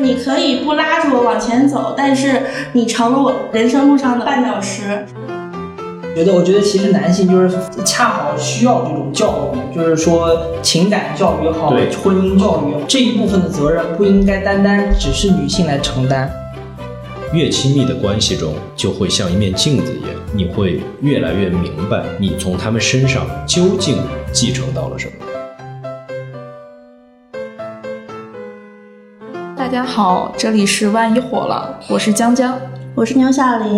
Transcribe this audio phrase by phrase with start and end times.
[0.00, 5.04] 你可以不拉着我往前走，但是你成了我人生路上的绊脚石。
[6.14, 7.54] 觉得，我觉得其实男性就是
[7.84, 11.68] 恰好需要这种教育，就是说情感教育也好，
[12.02, 16.30] 婚姻教育也好这一部分的责任不应该单单只是女性来承担。
[17.34, 23.98] 越亲密的关系中，就会像一面镜子一样，你会越来越明白你从他们身上究竟
[24.32, 25.35] 继承到了什么。
[29.66, 32.56] 大家好，这里是万一火了，我是江江。
[32.94, 33.74] 我是牛小林，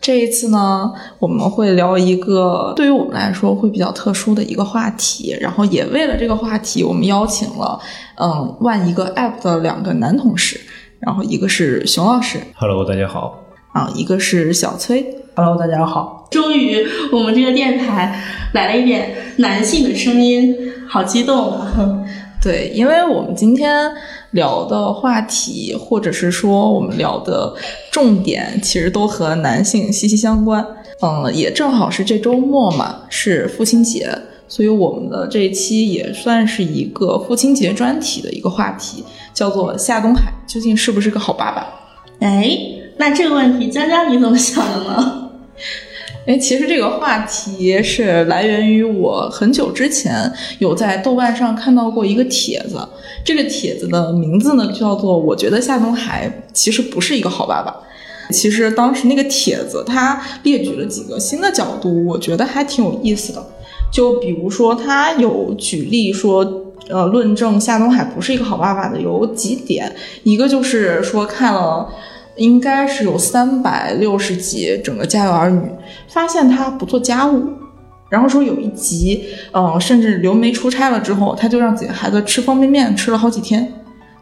[0.00, 7.78] 这一次呢，我们会聊一个对于我们来说会比较特殊的一个话题，然后也为了这个话题，我们邀请了
[8.16, 10.58] 嗯万一个 app 的两个男同事，
[10.98, 13.38] 然后一个是熊老师 Hello，大家好。
[13.74, 15.04] 啊，一个是小崔。
[15.36, 16.26] Hello，大家好。
[16.30, 18.18] 终于我们这个电台
[18.54, 20.56] 来了一点男性的声音，
[20.88, 21.70] 好激动啊！
[22.40, 23.90] 对，因为我们今天
[24.32, 27.54] 聊的话题，或者是说我们聊的
[27.90, 30.64] 重点，其实都和男性息息相关。
[31.00, 34.10] 嗯，也正好是这周末嘛，是父亲节，
[34.48, 41.66] 所以我们的这一期也算是一个父亲节专题的一个话题，叫做夏东海究竟是不是个好爸爸？
[42.18, 42.58] 哎，
[42.96, 45.30] 那这个问题，江江你怎么想的呢？
[46.28, 52.86] 哎，其实这个话题是来源于我很久之前有在豆瓣上看到过一个帖子，
[53.24, 57.74] 这个帖子的名字呢叫做“我觉得夏东海其实不是一个好爸爸”。
[58.30, 63.42] 其实当时那个帖子它列举了几个新的角度，我觉得还挺有意思的。
[63.90, 66.44] 就比如说，他有举例说，
[66.90, 69.90] 呃，论证夏东海不是一个好爸爸的有几点，
[70.24, 71.88] 一个就是说看了。
[72.38, 75.58] 应该是有三百六十集整个《家有儿女》，
[76.08, 77.48] 发现他不做家务，
[78.08, 83.72] 然后说有一集，嗯，甚至刘梅出差了之后，他就让自己的孩子吃方便面，吃了好几天，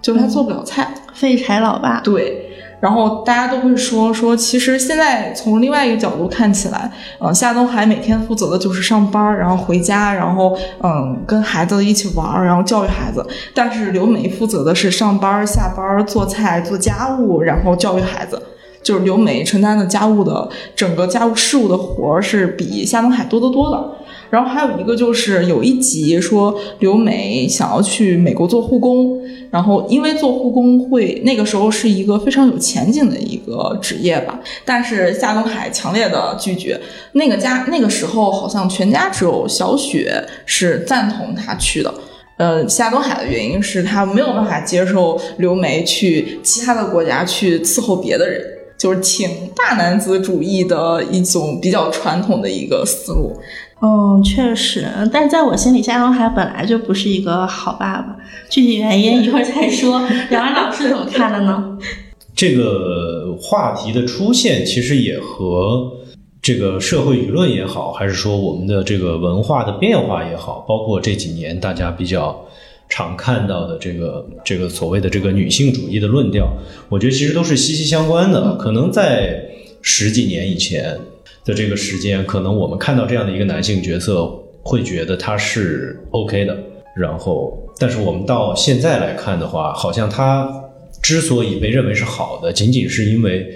[0.03, 2.01] 就是他做不了菜，废柴老爸。
[2.01, 2.46] 对，
[2.79, 13.27] 然后大家都会说说，其实现在从另外一个角度看起来，嗯，夏东海每天负责的就是上班，然后回家，然后嗯跟孩子一起玩，然后教育孩子。
[13.55, 18.41] 但是刘梅负责的是上班、下班、做菜、做家务，然后教育孩子。
[18.87, 23.93] 就是刘梅承担的家务的整个家务事务的活儿是比夏东海多得多的。
[24.31, 29.21] 然后还有一个就是有一集说刘梅想要去美国做护工，
[29.51, 36.81] 然后因为做护工会那个时候是一个非常有前景的一个职业吧，但是夏东海强烈的拒绝。
[37.13, 41.93] 那个家那个时候好像全家只有小雪是赞同他去的。
[42.37, 48.45] 呃，夏东海的原因是他没有办法接受刘梅去其他的国家去伺候别的人，
[48.77, 53.33] 就是挺大男子主义的一种比较传统的一个思路。
[53.81, 58.17] 嗯，确实，但是在我心里，夏东海本来就不是一个好爸爸。
[58.49, 60.01] 具体原因一会儿再说。
[60.31, 61.79] 两位老师怎么看的呢？
[62.35, 65.93] 这个话题的出现，其实也和
[66.41, 72.46] 这个社会舆论也好，还是说我们的这个文化的变化也好，包括这几年大家比较
[72.89, 76.49] 常看到的这个这个所谓的这个女性主义的论调，
[76.89, 78.57] 我觉得其实都是息息相关的。
[78.57, 79.45] 可能在
[79.83, 80.99] 十几年以前。
[81.47, 84.29] 的这个时间，可能我们看到这样的一个男性角色，
[84.65, 86.59] 会觉得他是 OK 的。
[86.97, 90.53] 然后，但是我们到现在来看的话，好像他
[91.01, 93.47] 之所以被认为是好的，仅仅是因为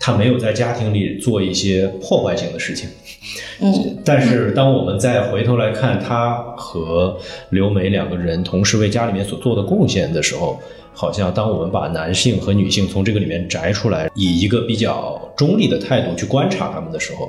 [0.00, 2.88] 他没有在家庭里做一些破坏性的事情。
[3.60, 7.16] 嗯，但是当我们再回头来看他和
[7.50, 10.58] 刘梅两个人同时为家里面所做的贡献的时候，
[10.94, 17.28] 好像当我们把男性和女性从这个里面摘出来，以一个比较中立的态度去观察他们的时候，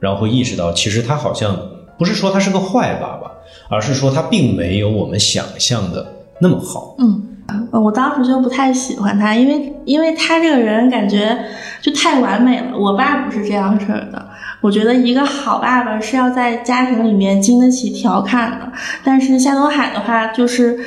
[0.00, 3.30] 然后会意识到，其实他好像不是说他是个坏爸爸，
[3.68, 6.06] 而是说他并没有我们想象的
[6.40, 6.96] 那么好。
[6.98, 7.35] 嗯，
[7.70, 11.36] 我当时就不太喜欢他，因为因为他这个人感觉
[11.80, 12.76] 就太完美了。
[12.76, 14.26] 我爸不是这样式儿的，
[14.60, 18.72] 我觉得一个好爸爸是要在家庭里面经得起调侃的。
[19.04, 20.78] 但是夏东海的话，就是，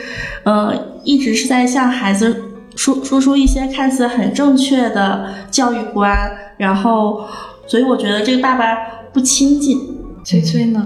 [0.44, 0.73] 呃，
[1.03, 2.35] 一直是在向孩子
[2.75, 6.11] 输输出一些看似很正确的教育观，
[6.57, 7.21] 然后，
[7.67, 8.77] 所以我觉得这个爸爸
[9.13, 9.77] 不亲近。
[10.25, 10.85] 崔崔呢？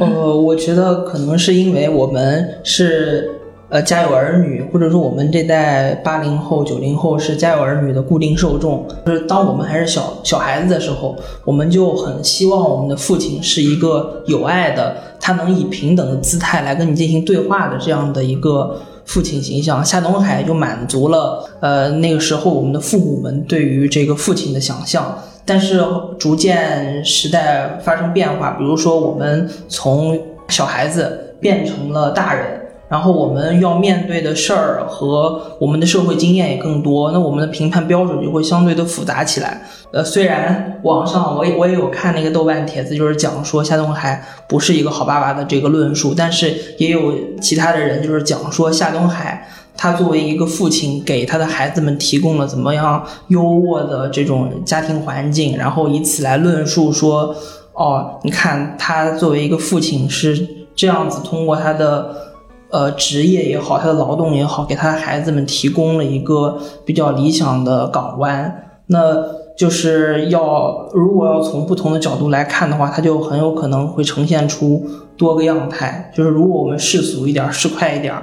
[0.00, 3.30] 呃，我觉得可能是因为我们是
[3.70, 8.86] 呃家有儿女，或者说我们这代八零后、九零后是家有儿女的固定受众。
[9.06, 18.78] 就是当我们还是小小孩子的时候，我们就很希望我们的父亲是一个有爱的，他能以平等的姿态来跟你进行对话的这样的一个。
[19.06, 25.18] 父亲形象，夏东海就满足了呃那个时候我们的父母们对于这个父亲的想象。
[25.44, 25.82] 但是
[26.16, 32.59] 逐渐时代发生变化，比如说我们从小孩子变成了大人，
[32.90, 39.62] 然后我们要面对的事儿和我们的社会经验也更多，那我们的评判标准就会相对的复杂起来。
[39.92, 57.32] 呃，虽然网上我也我也有看那个豆瓣帖子，就是讲说夏东海不是一个好爸爸的这个论述，但是也有其他的人就是讲说夏东海他作为一个父亲，给他的孩子们提供了怎么样优渥的这种家庭环境，然后以此来论述说，
[57.72, 60.44] 哦，你看他作为一个父亲是
[60.74, 62.16] 这样子通过他的。
[62.70, 68.68] 呃，职业也好，他的劳动也好，给他的孩子们提供了一个比较理想的港湾。
[68.86, 69.14] 那
[69.56, 74.84] 就是要如果要从不同的角度来看的话，他就很有可能会呈现出
[75.16, 76.10] 多个样态。
[76.14, 78.14] 就是如果我们世俗一点、市侩一点，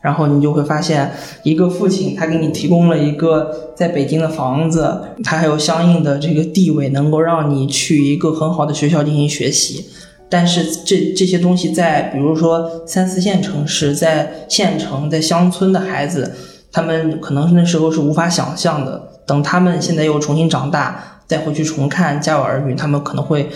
[0.00, 1.12] 然后你就会发现，
[1.44, 9.86] 一个父亲他给你提供了一个在北京的房子，他还有相应的这个地位，能够让你去一个很好的学校进行学习。
[10.32, 16.32] 但是这这些东西在比如说三四线城市，在县城、在乡村的孩子，
[16.72, 19.10] 他们可能那时候是无法想象的。
[19.26, 23.50] 等他们现在又重新长大，再回去重看《家有儿女》，他们可能会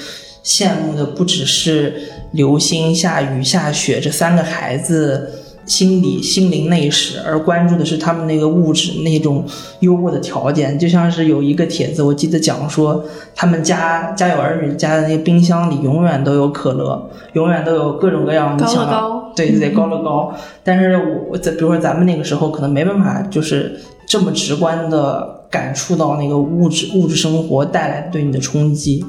[0.45, 1.95] 羡慕的不只是
[2.33, 5.31] 流星、下雨、下雪这三个孩子。
[5.67, 9.45] 心理、心灵内史，而关注的是他们那个物质那种
[9.81, 13.05] 优渥的条件，就像是有一个帖子，我记得讲说，
[13.35, 20.33] 他们家家有儿女家的那个冰箱里永远都有可乐，永远都有各种各样，高乐高，对对对，高乐高。
[20.63, 23.77] 但是我在比如说咱们那个时候可能没办法，就是
[24.07, 29.05] 这么直观的感触到那个物质物质生活带来对你的冲击。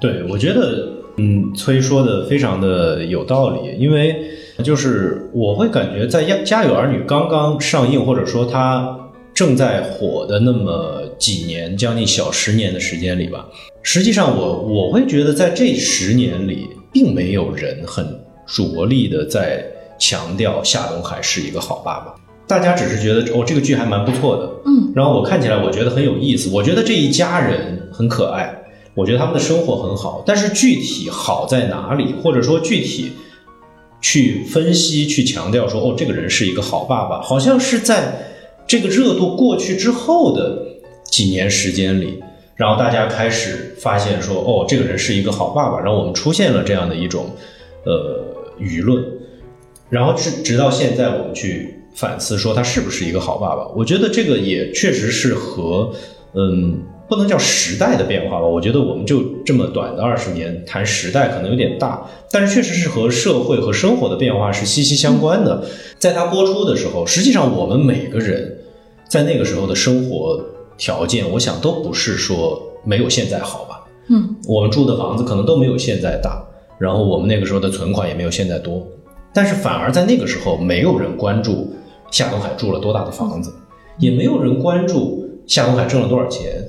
[0.00, 0.88] 对，我觉得，
[1.18, 4.16] 嗯，崔说的非常的有道理，因为。
[4.62, 8.98] 就是我会感觉，在《家家有儿女》刚刚上映，或者说它
[9.32, 13.46] 正在火的那么几年，将近小十年的时间里吧，
[13.82, 18.06] 实际上我我会觉得，在这十年里，并没有人很
[18.46, 19.64] 着力的在
[19.98, 22.14] 强调夏东海是一个好爸爸，
[22.46, 28.54] 大家只是觉得哦，这个剧还蛮不错的，嗯，然后我看起来我觉得很有意思，我觉得这一家人很可爱，
[28.94, 33.12] 我觉得他们的生活很好，但是具体好在哪里，或者说具体。
[34.02, 38.34] 去分析，去强调说，哦，这个人是一个好爸爸，好像是在
[38.66, 40.66] 这个热度过去之后的
[41.04, 42.20] 几年时间里，
[42.56, 47.30] 然后大家开始发现说，哦，这个人是一个好爸爸，然后我们出现了这样的一种
[47.84, 48.22] 呃
[48.60, 49.02] 舆论，
[49.88, 55.92] 然后直直到现在，我们去反思说他是不是一个好爸爸，我觉得这个也确实是和
[56.34, 56.82] 嗯。
[57.12, 58.46] 不能叫时代的变化吧？
[58.46, 65.62] 我觉得我们就这么短的二十年谈时代可能有点大，但是确实是和社会和生活的变化是息息相关的。
[65.98, 68.56] 在它播出的时候，实际上我们每个人
[69.06, 70.42] 在那个时候的生活
[70.78, 73.84] 条件，我想都不是说没有现在好吧？
[74.08, 76.42] 嗯，我们住的房子可能都没有现在大，
[76.78, 78.82] 然后我们那个时候的存款也没有现在多，
[79.34, 81.74] 但是反而在那个时候，没有人关注
[82.10, 83.52] 夏东海住了多大的房子，
[83.98, 86.66] 也没有人关注夏东海挣了多少钱。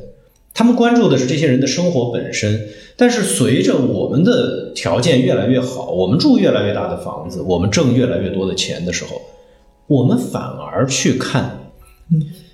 [0.54, 9.22] 他们关注的是这些人的生活本身，但是随着我们的条件越来越好，我们住越来越大的房子，我们挣越来越多的钱的时候，
[9.88, 11.72] 我们反而去看，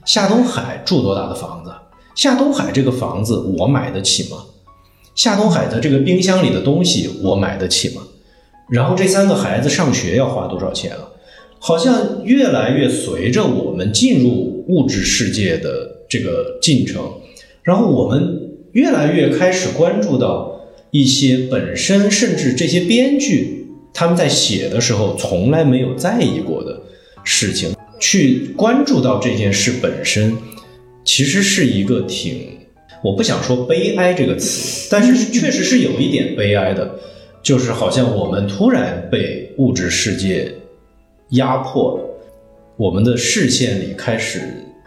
[0.05, 1.71] 夏东海住多大的房子？
[2.15, 4.45] 夏东海这个房子我买得起吗？
[5.15, 8.03] 夏东海的这个冰箱里的东西我买得起吗？
[8.69, 11.09] 然后这三个孩子上学要花多少钱啊？
[11.59, 17.03] 好像越来越随着我们进入物质世界的这个进程。
[17.69, 20.59] 然后我们越来越开始关注到
[20.89, 26.81] 一些本身甚至这些编剧他们在写的时候从来没有在意过的
[27.23, 30.35] 事情，去关注到这件事本身，
[31.05, 32.57] 其实是一个挺
[33.03, 36.99] 我不想说悲哀这个词，但是确实是有一点悲哀的，
[37.43, 40.51] 就是好像我们突然被物质世界
[41.33, 42.03] 压迫了，
[42.77, 44.41] 我们的视线里开始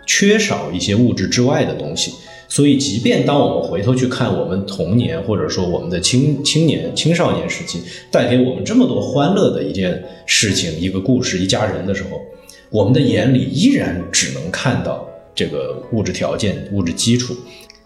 [0.05, 2.15] 缺少一些物质之外的东西。
[2.55, 7.81] 所以，即便当我们回头去看我们童年，或者说我们的青青年、青少年时期
[8.11, 12.21] 带给我们这么多欢乐的一件事情、一个故事、一家人的时候，
[12.69, 17.35] 我们的眼里依然只能看到这个物质条件、物质基础。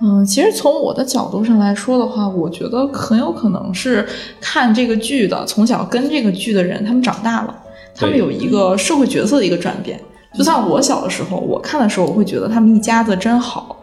[0.00, 4.04] 嗯，其实从我的角度上来说的话，我觉得很有可能是
[4.40, 7.56] 看这个剧的，从小跟这个剧的人，他们长大了，
[7.94, 10.00] 他们有一个社会角色的一个转变。
[10.35, 13.75] 就像我小的时候，我看的时候，我会觉得他们一家子真好。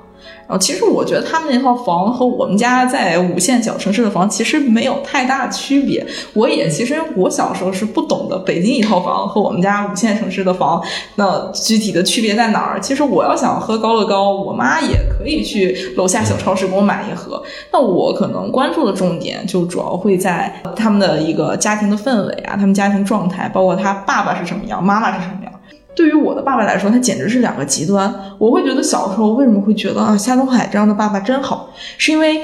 [0.57, 6.05] 其实我觉得他们那套房和我们家在五线小城市的房其实没有太大区别。
[6.33, 10.81] 我也其实我小时候是不懂的，北京一套房和我们家五线城市的房
[11.15, 12.79] 那具体的区别在哪儿？
[12.79, 17.41] 其实我要想喝高乐高，我妈也可以去楼下小超市给我买一盒。
[17.71, 25.52] 那我可能关注的重点就主要会在他们的一个家庭的氛围啊，他们家庭状态，包括他爸爸是什么样，妈妈是什么样。
[25.95, 28.13] 对于我的爸爸来说，他简直是两个极端。
[28.37, 32.41] 我会觉得小时候为什么会觉得啊，夏东海这样的爸爸真好，是因为，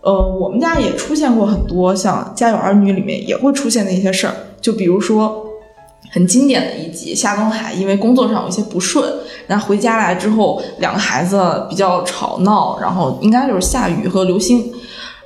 [0.00, 5.44] 呃，我们家也出现过很多像《家有儿女》里面也会出现的一些事儿，就比如说
[6.12, 9.12] 很经典的一集，夏东海因为工作上有一些不顺，
[9.46, 14.72] 然后回家来之后，两个孩子比较吵闹，然后应该就是夏雨和刘星。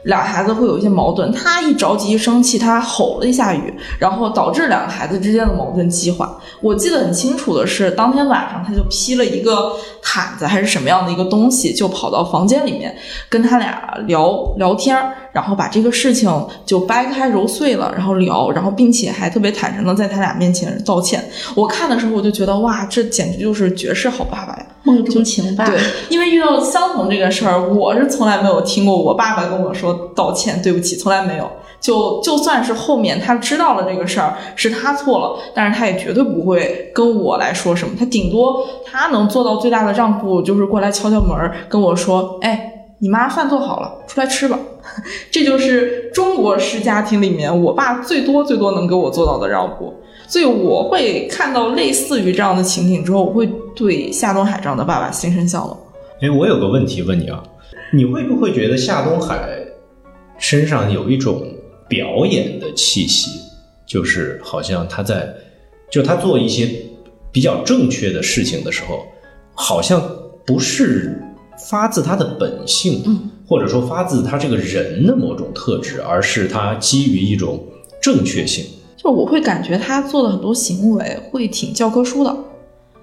[0.07, 6.37] 俩孩子会有一些矛盾，他一着急一生气，他吼了一下雨，然后导致两个孩子之间的矛盾激化。
[6.61, 9.73] 我记得很清楚的是，当天晚上他就披了一个
[10.03, 12.97] 毯子还是什么样的一个东西，就跑到房间里面
[13.29, 14.97] 跟他俩聊聊天。
[15.33, 16.31] 然后把这个事情
[16.65, 21.23] 就掰开揉碎了，然后聊，然后并且还特别坦诚的在他俩面前道歉。
[21.55, 25.67] 我看的时候我就觉得哇，这简直就是绝世好爸爸呀，梦中情吧。
[25.67, 25.79] 对，
[26.09, 31.51] 因为遇到相同这个事儿，我是从来没有听过我爸爸跟我说道歉、对不起，从来没有。
[31.79, 37.95] 就就算是后面他知道了这个事儿是他错了，但是他也绝对不会跟我来说什么。
[37.99, 41.37] 他顶多他能做到最大的让步，就是过来敲敲门
[41.69, 44.59] 跟我说：“哎，你妈饭做好了，出来吃吧。
[45.31, 49.93] ”这就是中国式家庭里面，我爸最多最多能给我做到的让步，
[50.29, 55.79] 所以我会看到类似于这样的情景之后，我会对夏东海这样的爸爸心生向往。
[56.21, 57.43] 哎，我有个问题问你啊，
[57.93, 59.59] 你会不会觉得夏东海
[60.39, 61.43] 身上有一种
[61.89, 63.41] 表演的气息？
[63.87, 65.33] 就是好像他在，
[65.91, 66.69] 就他做一些
[67.31, 69.07] 比较正确的事情的时候，
[69.55, 70.03] 好像
[70.45, 71.23] 不是
[71.69, 73.03] 发自他的本性。
[73.07, 73.31] 嗯。
[73.49, 77.65] 或者说发自他这个人的某种特质，而是他基于一种
[78.03, 78.67] 正确性。
[79.07, 82.37] 就我会感觉他做的很多行为会挺教科书的，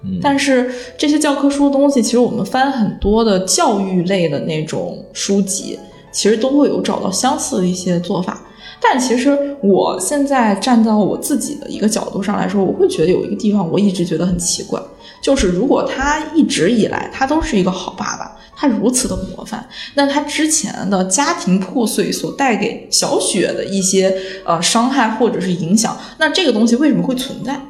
[0.02, 5.78] 嗯，但是这些教科书的东西，其实我们翻很多的教育类的那种书籍，
[6.12, 8.38] 其实都会有找到相似的一些做法。
[8.82, 14.78] 但其实我现在站到我自己的一个角度上来说，我会觉得有一个地方我一直觉得很奇怪，
[15.22, 18.33] 就是如果他一直以来他都是一个好爸爸。
[18.56, 27.60] 他如此的模范，那他之前的家庭破碎所带给小雪的一些呃伤害或者是影响，那这个东西为什么会存在？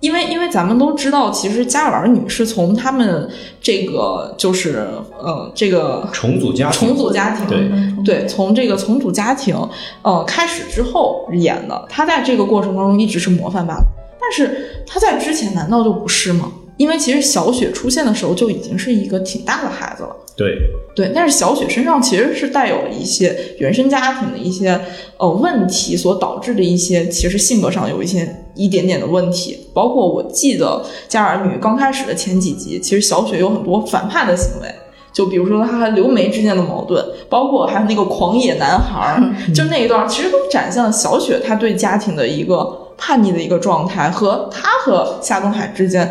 [0.00, 3.28] 因为因为咱们都知道，其实家有儿女是从他们
[3.60, 7.70] 这个就是呃这个重组家重组家庭对
[8.02, 9.54] 对，从这个重组家庭
[10.00, 13.84] 呃开始之后演的，他在这个过程当中一直是模范爸爸，
[14.18, 16.50] 但是他在之前难道就不是吗？
[16.80, 20.56] 因为其实小雪出现的时候就已经是一个挺大的孩子了，对
[20.96, 24.80] 对，但是小雪身上其实是带有了一些原生家庭的一些
[25.18, 29.68] 呃问题所导致的一些，其实性格上有一些一点点的问题。
[29.74, 34.74] 包括我记得《家儿女》刚开始的前几集，其实小雪有很多反叛的行为，
[35.12, 39.22] 就比如说她和刘梅之间的矛盾，包括还有那个狂野男孩，
[39.54, 46.10] 就那一段，其实都展现了小雪她对家庭的一个叛逆的一个状态，和她和夏东海之间。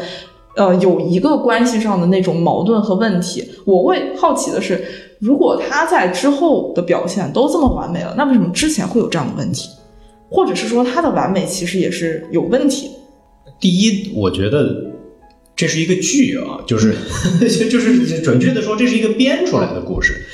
[0.55, 4.83] 呃，有一个关系上的那种矛盾和问题，我会好奇的是，
[5.19, 9.69] 如果他在之后的表现都这么完美了，那为什么之前会有这样的问题？
[10.29, 12.89] 或者是说他的完美其实也是有问题？
[13.59, 14.91] 第一，我觉得
[15.55, 16.95] 这是一个剧啊，就是
[17.69, 20.25] 就是准确的说，这是一个编出来的故事。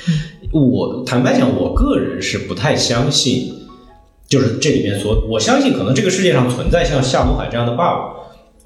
[0.52, 3.52] 我坦白讲，我个人是不太相信，
[4.28, 8.16] 就是这里面所我相信，可能这个世界上存在像夏东海这样的爸爸。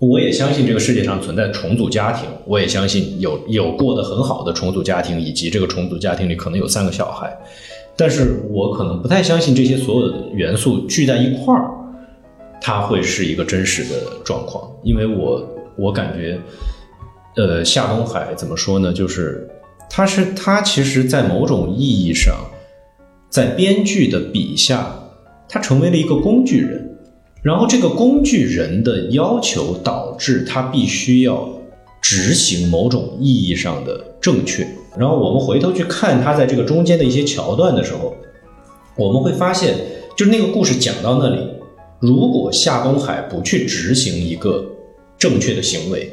[0.00, 7.30] 我也相信这个世界上存在重组家庭，我也相信有有过得很好的重组家庭，以及这个重组家庭里可能有三个小孩。
[7.96, 11.70] 但是我可能不太相信这些所有的元素聚在一块儿，
[12.62, 14.72] 它会是一个真实的状况。
[14.82, 16.40] 因为我我感觉，
[17.36, 18.94] 呃，夏东海怎么说呢？
[18.94, 19.46] 就是
[19.90, 22.34] 他是他其实，在某种意义上，
[23.28, 24.94] 在编剧的笔下，
[25.46, 26.79] 他成为了一个工具人。
[27.42, 31.48] 然后这个工具人的要求导致他必须要
[32.02, 34.66] 执行某种意义上的正确。
[34.98, 38.14] 然后我们回头去看他在这个中间的一些桥段的时候，
[38.94, 39.74] 我们会发现，
[40.14, 41.40] 就是那个故事讲到那里，
[41.98, 44.62] 如果夏东海不去执行一个
[45.16, 46.12] 正确的行为，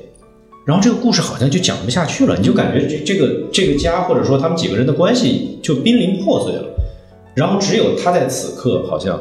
[0.66, 2.38] 然后这个故事好像就讲不下去了。
[2.38, 6.64] 你就感觉这这个这个家或者说他们几个人的关系就濒临破碎了。
[7.36, 9.20] 然后只有他在此刻好像。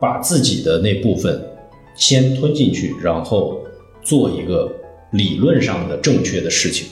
[0.00, 1.40] 把自己的那部分
[1.94, 3.60] 先吞进去，然后
[4.02, 4.72] 做一个
[5.12, 6.88] 理论上的正确的事情。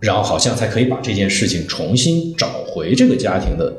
[0.00, 3.72] 然后好像才可以把这件事情重新找回这个家庭的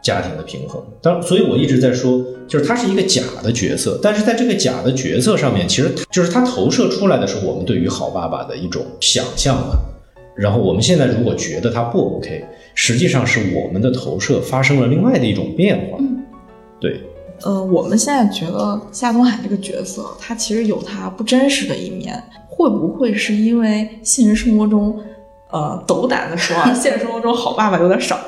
[0.00, 0.80] 家庭的平衡。
[1.02, 9.76] 当所以我一直在说，就是他是一个假的角色，但是在这个假的角色上面，其实就是他投射出来的是我们对于好爸爸的一种想象嘛。
[10.36, 12.44] 然后我们现在如果觉得他不 OK，
[12.76, 15.98] 实际上是我们的投射发生了另外的一种变化。
[16.78, 17.00] 对，
[17.42, 22.22] 呃，我们现在觉得夏东海这个角色，他其实有他不真实的一面。
[22.48, 24.98] 会不会是因为现实生活中，
[25.50, 28.18] 呃，斗胆的说啊， 现实生活中好爸爸有点少？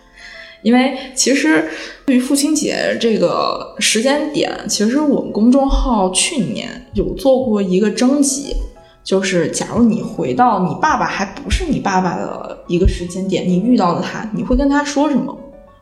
[0.62, 1.66] 因为其实
[2.04, 8.54] 对于父亲节这个时间点，其实我们公众号去年有做过一个征集，
[9.02, 15.34] 就是假如你回到你爸爸还不是你爸爸的一个时间点，你遇到了他，你会跟他说什么？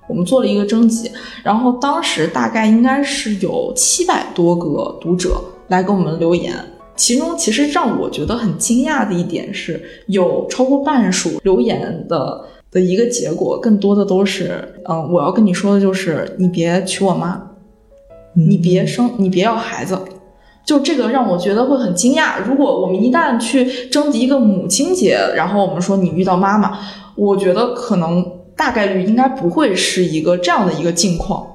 [0.09, 1.11] 我们做了一个征集，
[1.45, 6.55] 然后当时大概应该是有七百多个读者来给我们留言。
[6.97, 17.41] 其中其实让我觉得很惊讶的一点是，有超过半数留言的的一个结果，更多的都是，嗯，我要跟你说的就是，你别娶我妈，
[18.35, 19.97] 你别生，你别要孩子，
[20.67, 22.43] 就这个让我觉得会很惊讶。
[22.45, 26.79] 如果我们一旦去征集一个母亲节，然后我们说你遇到妈妈，
[27.15, 28.27] 我觉得可能
[28.59, 31.47] 大概率应该不会是一个这样的一个境况。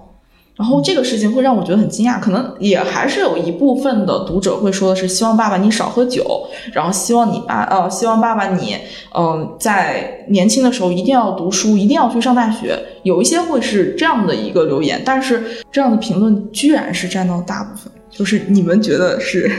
[0.56, 8.78] 然后这个事情会让我觉得很惊讶，可能也还是有一部分的读者会说的是希望爸爸你少喝酒，然后希望你爸呃希望爸爸你
[9.16, 19.52] 嗯在年轻的时候一定要读书，一定要去上大学，有一些会是这样的一个留言，但是这样的评论居然是占到大部分，就是你们觉得是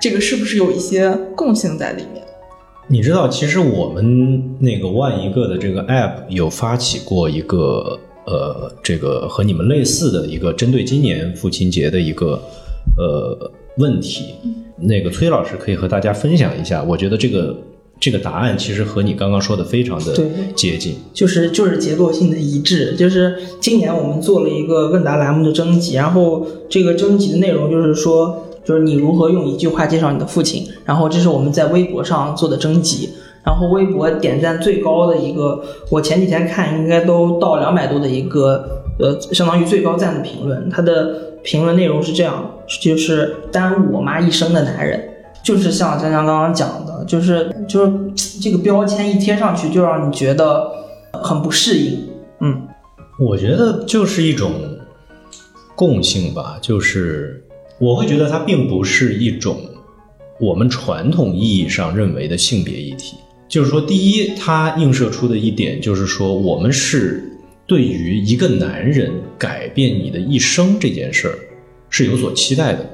[0.00, 2.22] 这个是不是有一些共性在里面？
[2.90, 7.98] 你知道，其实我们那个万一个的这个 app 有发起过一个。
[8.26, 12.40] 呃，这个和你们类似的一个针对今年父亲节的一个
[12.96, 14.34] 呃问题，
[14.76, 16.80] 那个崔老师可以和大家分享一下。
[16.84, 17.56] 我觉得这个
[17.98, 20.14] 这个答案其实和你刚刚说的非常的
[20.54, 22.94] 接近，就是就是结构性的一致。
[22.94, 30.66] 就是今年我们做了一个问答栏目的征集，然后这个征集的内容就是说，就是你如何用一句话介绍你的父亲。
[30.84, 33.10] 然后这是我们在微博上做的征集。
[33.42, 40.68] 然后微博点赞最高的一个，我前几天看应该都到两百多的一个，呃，相当于最高赞的评论。
[40.68, 45.02] 他的评论内容是这样，就是耽误我妈一生的男人，
[45.42, 47.92] 就是像江江刚刚讲的，就是就是
[48.42, 50.70] 这个标签一贴上去，就让你觉得
[51.14, 51.98] 很不适应。
[52.40, 52.68] 嗯，
[53.18, 54.52] 我觉得就是一种
[55.74, 57.42] 共性吧，就是
[57.80, 59.58] 我会觉得它并不是一种
[60.38, 63.16] 我们传统意义上认为的性别议题。
[63.48, 67.24] 就是说，第一，它映射出的一点就是说，我们是
[67.66, 71.38] 对于一个男人改变你的一生这件事儿
[71.88, 72.88] 是有所期待的。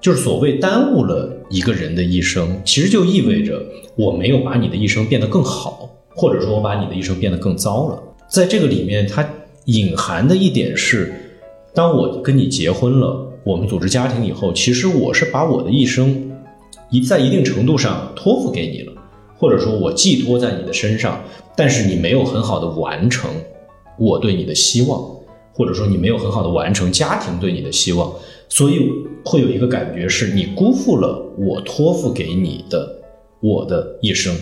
[0.00, 3.60] 就是所谓耽误了一个人的一生，其实就意味着
[3.96, 8.02] 我没有把你的一生变得更好，或者说我把你的一生变得更糟了。
[8.28, 9.28] 在这个里面，它
[9.66, 11.12] 隐含的一点是，
[11.74, 16.30] 当我跟你结婚了，我们组织家庭以后，其实我是把我的一生
[16.90, 18.92] 一在一定程度上托付给你了。
[19.36, 21.24] 或者说我寄托在你的身上，
[21.56, 23.30] 但是你没有很好的完成
[23.98, 25.02] 我对你的希望，
[25.54, 28.12] 或者说你没有很好的完成家庭对你的希望，
[28.50, 28.90] 所以
[29.24, 33.00] 会有一个感觉是你辜负了我托付给你的
[33.40, 34.36] 我的一生。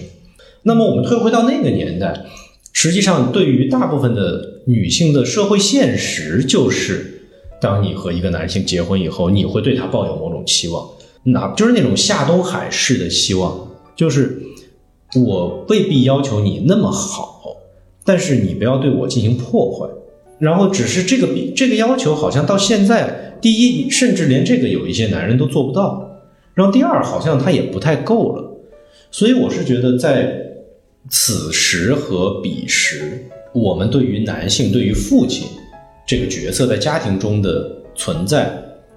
[0.64, 2.24] 那么我们退回到那个年代，
[2.72, 7.17] 实际上对于大部分的女性的社会现实就是，
[7.60, 10.88] 当你和一个男性结婚以后，你会对他抱有某种期望，
[11.24, 14.42] 哪就是那种夏东海式的希望，就是。
[15.14, 17.56] 我未必要求你那么好，
[18.04, 19.88] 但是你不要对我进行破坏。
[20.38, 26.20] 然后只是这个比这个要求好像到现在，第一，甚至连这个有一些男人都做不到。
[26.52, 28.52] 然后第二，好像他也不太够了。
[29.10, 30.38] 所以我是觉得，在
[31.08, 35.48] 此时和彼时，我们对于男性、对于父亲
[36.08, 38.50] 这个角色在家庭中的存在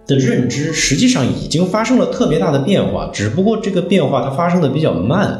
[0.08, 3.12] 的认知，实际上已经发生了特别大的变化。
[3.14, 5.40] 只不过这个变化它发生的比较慢。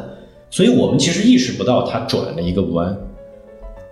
[0.50, 2.94] 所以我们其实意识不到他转了一个弯，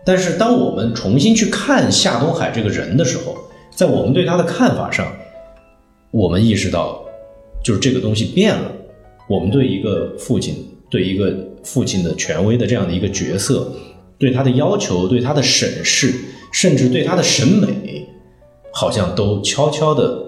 [0.05, 3.35] 但是当我们重新去看夏东海这个人的时候，
[3.75, 5.11] 在我们对他的看法上，
[6.11, 7.03] 我们意识到，
[7.65, 8.71] 就是这个东西变了。
[9.27, 10.55] 我们对一个父亲，
[10.91, 13.73] 对一个父亲的权威的这样的一个角色，
[14.19, 16.13] 对他的要求，对他的审视，
[16.51, 18.09] 甚至对他的审美，
[18.73, 20.19] 好像都悄悄的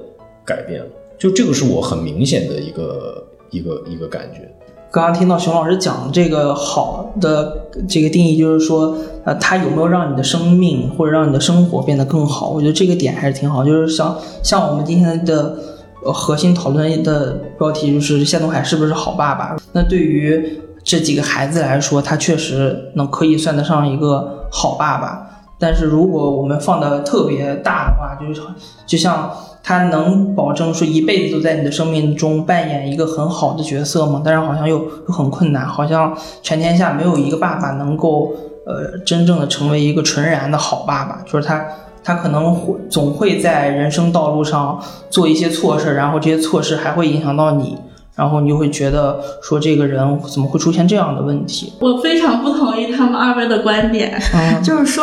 [0.44, 0.86] 改变了。
[1.18, 4.50] 就这个是我很明显的一个一个一个感觉。
[4.90, 12.50] 刚刚听到熊老师讲这个好的这个定义，就是说，呃，他有没有让你的生命或者让你的生活变得更好？
[12.50, 13.64] 我觉得这个点还是挺好。
[13.64, 15.56] 就是像像我们今天的
[16.02, 19.56] 核心讨论的标题，就是谢东海是不是好爸爸？
[19.72, 25.31] 那对于这几个孩子来说，他确实能可以算得上一个好爸爸。
[25.62, 28.42] 但是如果我们放的特别大的话，就是
[28.84, 29.30] 就像
[29.62, 34.20] 他能保证说一辈子都在你的生命中扮演一个很好的角色吗？
[34.24, 38.32] 但是好像又又很困难，好像全天下没有一个爸爸能够
[38.66, 41.64] 呃真正的成为一个纯然的好爸爸，就是他
[42.02, 47.78] 他可能会总会在人生道路上做一些错事，然后这些错事还会影响到你。
[48.14, 51.72] 然后你就会觉得说这个人怎么会出现这样的问题？
[51.80, 55.02] 我非常不同意他们二位的观点，嗯就是说，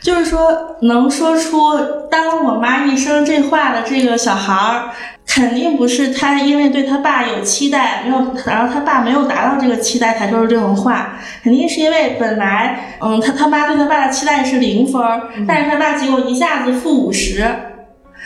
[0.00, 1.78] 就是说，能说出
[2.10, 4.90] “当我妈一生”这话的这个小孩儿，
[5.26, 17.46] 肯定不是他因为对他爸有期待，没有，然后他爸没有达到这个期待才说出这种话，肯定是因为本来，嗯，他他妈对他爸的期待是零分儿，但是他爸结果一下子负五十，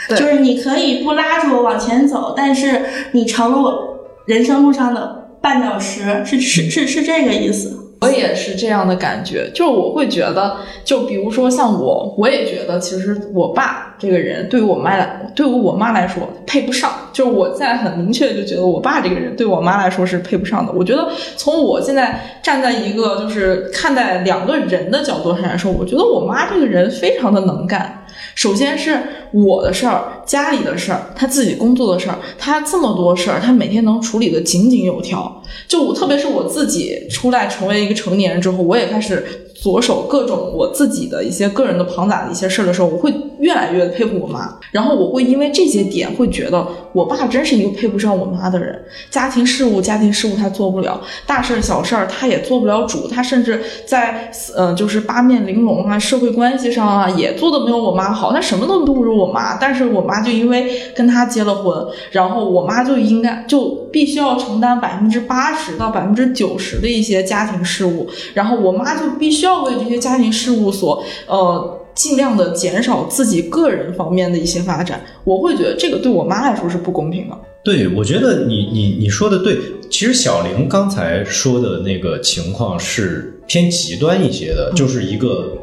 [0.09, 0.17] 对。
[0.17, 2.83] 就是你可以不拉着我往前走，但是
[3.13, 7.84] 你成了我人生路上的绊脚石，是是是是这个意思。
[8.05, 16.91] 我也是这样的感觉，就是我会觉得，就比如说像我，我也觉得其实我爸这个人对于我妈来，对于我妈来说配不上。
[17.13, 20.73] 就是我在很明确就觉得我爸这个人对我妈来说是配不上的。
[20.73, 28.04] 我觉得从我现在站在一个就是看待两个人的角度上来说，我觉得我妈这个人非常的能干。
[28.35, 28.99] 首先是
[29.33, 35.43] 我的事儿、家里的事儿、他自己工作的事儿，他这么多事儿，他每天能处理的井井有条。
[35.69, 39.25] 就我，特别是我自己出来成为一个成年人之后，我也开始
[39.63, 43.13] 着手各种我自己的一些个人的庞杂的一些事儿的时候，我会
[43.45, 44.57] 越来越佩服我妈。
[44.71, 48.83] 然后我会因为这些点，会觉得我爸真是一个配不上我妈的人。
[49.11, 59.59] 家庭事务、家庭事务他做不了，大事儿、小事儿他也做不了主，他甚至在呃就是八面玲珑啊，社会关系上啊也做的没有我妈好，他什么都不如我妈。
[59.59, 71.81] 但是我妈就因为跟他结了婚，然后我妈就应该就必须要承担百分之八十到百分之九十的一些家庭事务，然后我妈就必须要为这些家庭事务所呃。
[71.95, 77.39] 尽量的减少自己个人方面的一些发展，我会觉得这个对我妈来说是不公平的。
[77.63, 79.59] 对，我觉得你你你说的对。
[79.91, 85.57] 其实小玲刚才说的那个情况是偏极端一些的，就是一个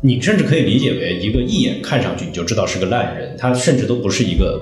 [0.00, 4.58] 你甚至可以理解为一个一眼看上去你就知道是个烂人，他甚至都不是一个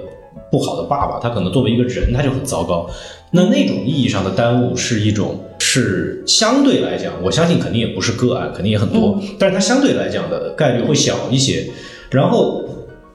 [0.50, 2.90] 不好的爸爸，他可能作为一个人他就很糟糕。
[3.30, 5.38] 那那种意义上的耽误是一种
[5.74, 11.66] 是相对来讲，我相信肯定也不是个案，肯定也很多，但是它相对来讲的概率会小一些。
[12.10, 12.62] 然后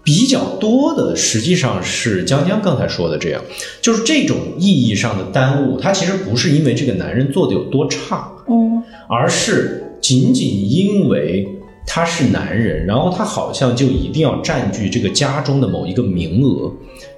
[0.04, 3.40] 比较多的实际上是江江刚才说的这样，
[3.80, 11.48] 就是这种意义上的耽误，它其实不是因为这个男人做的有多差，嗯而是仅仅因为
[11.86, 16.72] 他是男人，然后他好像就一定要占据这个家中的某一个名额，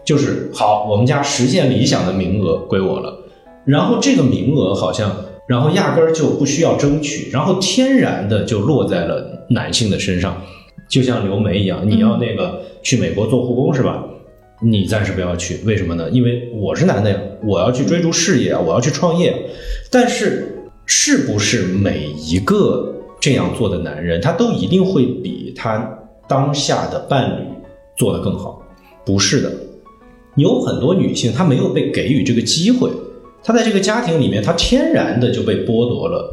[0.03, 3.17] 就是好，我们家实现理想的名额归我了，
[3.63, 5.15] 然后这个名额好像，
[5.49, 10.39] 然后压根儿就不需要争取，然后天然的就落在了男性的身上，
[10.87, 14.05] 就像刘梅一样，你要那个去美国做护工是吧？
[14.61, 16.07] 你暂时不要去，为什么呢？
[16.11, 19.35] 因为我是男的呀，我要去追逐事业啊，我要去创业。
[19.89, 27.43] 但是，是不是每一个这样做的男人，他都一定会比他当下的伴侣
[27.97, 28.61] 做得更好？
[29.03, 29.51] 不是的，
[30.35, 32.91] 有很多女性她没有被给予这个机会，
[33.43, 36.29] 她在这个家庭里面，她天然的就被剥夺了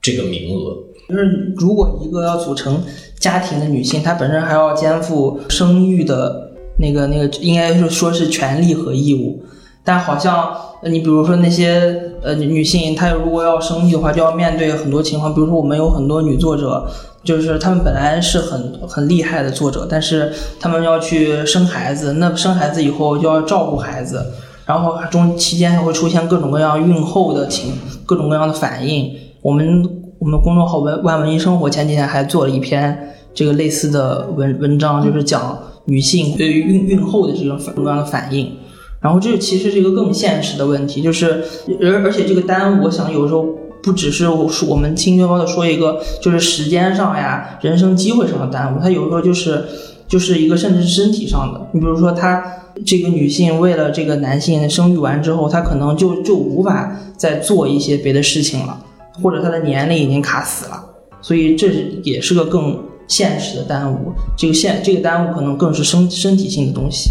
[0.00, 0.76] 这个名额。
[1.08, 2.82] 就是如果一个要组成
[3.18, 9.42] 家庭的女性，她本身还要肩负生育的那个那个，应该是说是权利和义务。
[9.84, 15.34] 但好像你比如说那些呃女性，她如果要生育的话，就要面对很多情况。
[15.34, 16.86] 比如说我们有很多女作者，
[17.24, 20.30] 就是她们本来是很很厉害的作者，但是
[20.60, 24.22] 她们要去生孩子，那生孩子以后就要照顾孩子，
[24.68, 27.72] 然后中期间还会出现各种各样孕后的情
[28.04, 29.10] 各种各样的反应。
[29.40, 29.82] 我们
[30.18, 38.52] 我们公众号文万文艺生活前几天还做了一篇这个类似的文文章，就是讲女性对于孕孕后的这种各种各样的反应。
[39.00, 41.42] 然后这其实是一个更现实的问题，就是
[41.80, 43.46] 而而且这个耽误，我想有时候
[43.82, 49.64] 不只是我我们轻飘飘的说一个，就是时间上呀、人生机会上的耽误，它有时候就是
[50.06, 51.68] 就是一个甚至是身体上的。
[51.72, 52.42] 你比如说，她
[52.84, 58.84] 这个女性为了这个男性生育完之后，她可能就就无法再做一些别的事情了，
[59.22, 60.84] 或者她的年龄已经卡死了，
[61.20, 61.68] 所以这
[62.02, 64.12] 也是个更现实的耽误。
[64.36, 67.10] 这个现这个耽误可能更是身身体性的东西。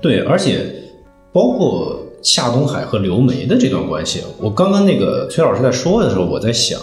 [0.00, 0.66] 对，而且
[1.32, 6.80] 包括夏东海和刘梅的这段关系，我刚刚那个崔老师在说的时候，我在想，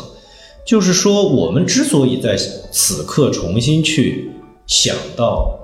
[0.65, 2.37] 就是说我们之所以在
[2.71, 4.31] 此刻重新去
[4.65, 5.59] 想到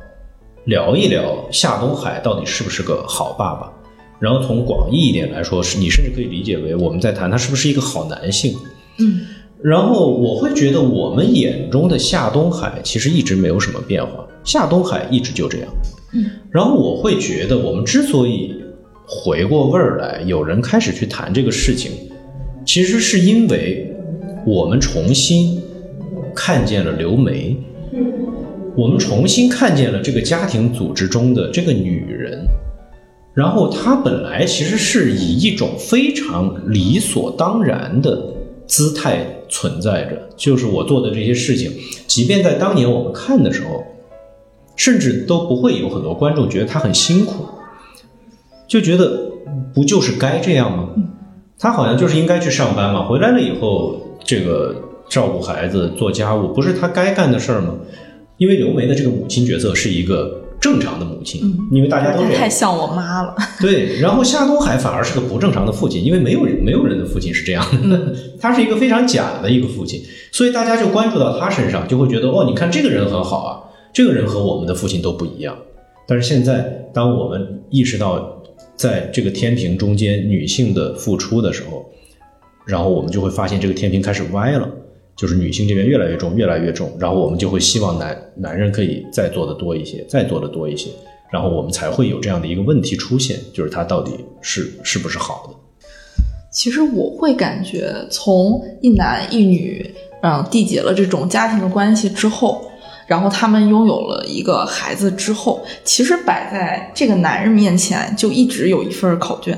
[0.65, 3.71] 聊一聊夏东海到底是不是个好爸爸，
[4.19, 8.55] 然后从广义一点来说，是你甚至可以理解为我们在谈他是不是一个好男性。
[8.99, 9.21] 嗯，
[9.63, 15.67] 然后我会觉得我们眼中的夏东海其实一直没有什么变化，夏东海一直就这样。
[16.13, 18.53] 嗯，然后我会觉得我们之所以
[19.07, 21.91] 回过味儿来，有人开始去谈这个事情，
[22.65, 23.91] 其实是因为
[24.45, 25.59] 我们重新
[26.35, 27.57] 看见了刘梅，
[28.75, 32.45] 我们重新看见了这个家庭组织中的这个女人，
[33.33, 38.21] 然后她本来其实是以一种非常理所当然的
[38.67, 41.71] 姿态存在着，就是我做的这些事情，
[42.07, 43.83] 即便在当年我们看的时候，
[44.77, 47.45] 甚至都不会有很多观众觉得她很辛苦，
[48.67, 49.31] 就觉得
[49.73, 50.89] 不就是该这样吗？
[51.59, 54.73] 她好像就是应该去上班嘛，回来了以后这个
[55.09, 57.75] 照顾孩子、做家务，不是她该干的事儿吗？
[58.41, 63.35] 因为刘梅的这个母亲角色是一个正常的母亲，因为大家都太像我妈了。
[63.61, 70.01] 对，然后夏东海反而是个不正常的父亲，因为没有人没有人的父亲是这样的， 他是一个非常假的一个父亲，
[70.31, 73.61] 所以大家就关注到他身上，就会觉得哦，你看这个人很好啊，
[73.93, 75.55] 这个人和我们的父亲都不一样。
[76.07, 78.41] 但是现在，当我们意识到
[78.75, 81.85] 在这个天平中间女性的付出的时候，
[82.65, 84.67] 然后我们就会发现这个天平开始歪了。
[85.15, 90.89] 就是女性这边越来越重，越来越重，然后我们就会希望男男人可以再做的多一些，再做的多一些，
[91.31, 95.85] 然后我们才会有这样的一个问题出现，就是他到底是是不是好的？
[96.51, 102.65] 其实我会感觉，从一男一女，嗯，缔结了这种家庭的关系之后，
[103.07, 109.57] 然后他们拥有了一个孩子之后，其实摆在这个男人面前就一直有一份考卷。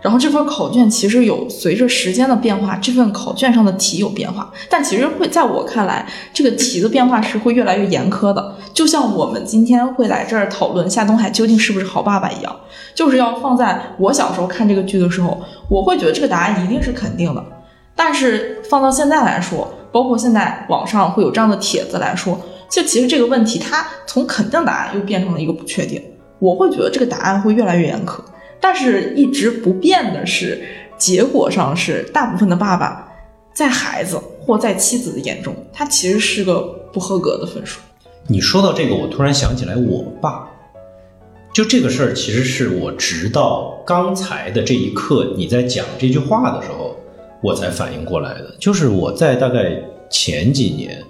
[0.00, 8.54] 然后这份考卷其实有随着时间的变化，这份考卷上的题有变化，但其实会在我看来，这个题的变化是会越来越严苛的。
[8.72, 12.56] 就像我们今天会来这儿讨论夏东海究竟是不是好爸爸一样，
[12.94, 17.44] 就是要放在我小时候看这个剧的时候，我会觉得这个答案一定是肯定的。
[17.96, 26.00] 但是放到现在来说，包括现在网上会有这样的帖子来说，就其实这个问题它从肯定答案又变成了一个不确定。
[26.38, 28.20] 我会觉得这个答案会越来越严苛。
[28.60, 30.60] 但是，一直不变的是，
[30.96, 33.08] 结果上是大部分的爸爸，
[33.54, 36.60] 在孩子或在妻子的眼中，他其实是个
[36.92, 37.80] 不合格的分数。
[38.26, 40.48] 你说到这个，我突然想起来，我爸，
[41.52, 46.96] 就这个事儿，其实是我直到刚才的这一刻，你在讲这句话的时候，
[47.40, 48.54] 我才反应过来的。
[48.58, 51.02] 就是我在大概前几年，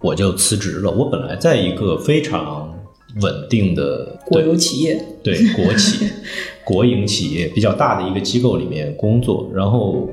[0.00, 0.90] 我就辞职了。
[0.90, 2.71] 我本来在一个非常。
[3.20, 6.08] 稳定的国有企业，对国企、
[6.64, 10.08] 国营企业比较大的一个机构里面工作，然后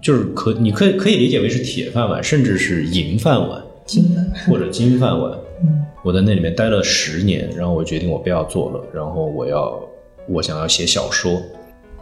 [0.00, 5.32] 就是可你可以可以理解为是铁饭碗，甚至是银饭碗，金饭碗或者金饭碗。
[5.62, 9.80] 嗯，我在那里面待了十年，然后我决定我不要做了，然后我要
[10.28, 11.32] 我想要写小说，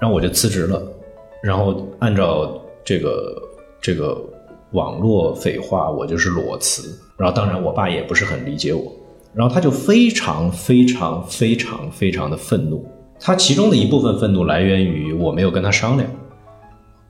[0.00, 0.82] 然后我就辞职了，
[1.42, 3.42] 然后按照这个
[3.80, 4.20] 这个
[4.72, 6.98] 网络匪话，我就是裸辞。
[7.16, 8.92] 然后当然我爸也不是很理解我。
[9.34, 12.84] 然后他就非常非常非常非常的愤怒，
[13.18, 16.10] 他其中的一部分愤怒来源于我没有跟他商量，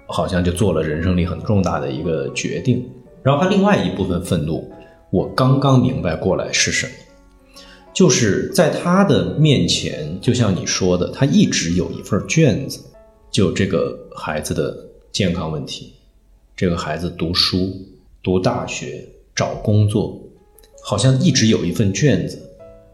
[0.07, 2.89] 好像就做了人生里很重大的一个决定。
[3.25, 4.71] 然后他另外一部分愤怒，
[5.11, 6.93] 我刚刚明白过来是什么，
[7.93, 12.81] 就是在他的面前，就像你说的，他一直有一份卷子，
[13.33, 14.77] 就这个孩子的
[15.11, 15.93] 健康问题，
[16.55, 17.73] 这个孩子读书、
[18.23, 19.05] 读大学、
[19.35, 20.21] 找工作。
[20.85, 22.37] 好像一直有一份卷子，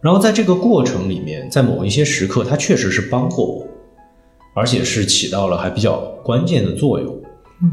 [0.03, 3.67] 然后在这个过程里面，在某一些时刻，他确实是帮过我，
[4.55, 7.19] 而且是起到了还比较关键的作用。
[7.63, 7.73] 嗯，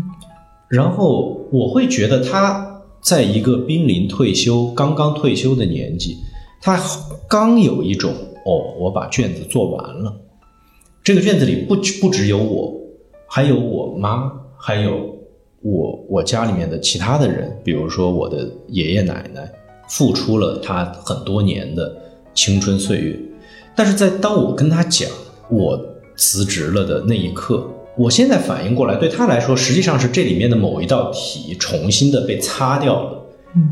[0.69, 6.17] 然后我会觉得他在一个濒临退休、刚刚退休的年纪，
[6.61, 6.81] 他
[7.27, 8.13] 刚有一种
[8.45, 10.15] 哦，我把卷子做完了。
[11.03, 12.73] 这个卷子里不不只有我，
[13.27, 15.13] 还有我妈，还有
[15.61, 19.51] 我我家里面的其他的人，比如说我的爷爷奶奶。
[19.87, 21.95] 付出了他很多年的
[22.33, 23.19] 青春岁月，
[23.75, 25.09] 但是在当我跟他讲
[25.49, 25.79] 我
[26.15, 27.65] 辞职了的那一刻，
[27.97, 33.21] 我现在反应过来，对他来说实际上是这里面的某一道题重新的被擦掉了，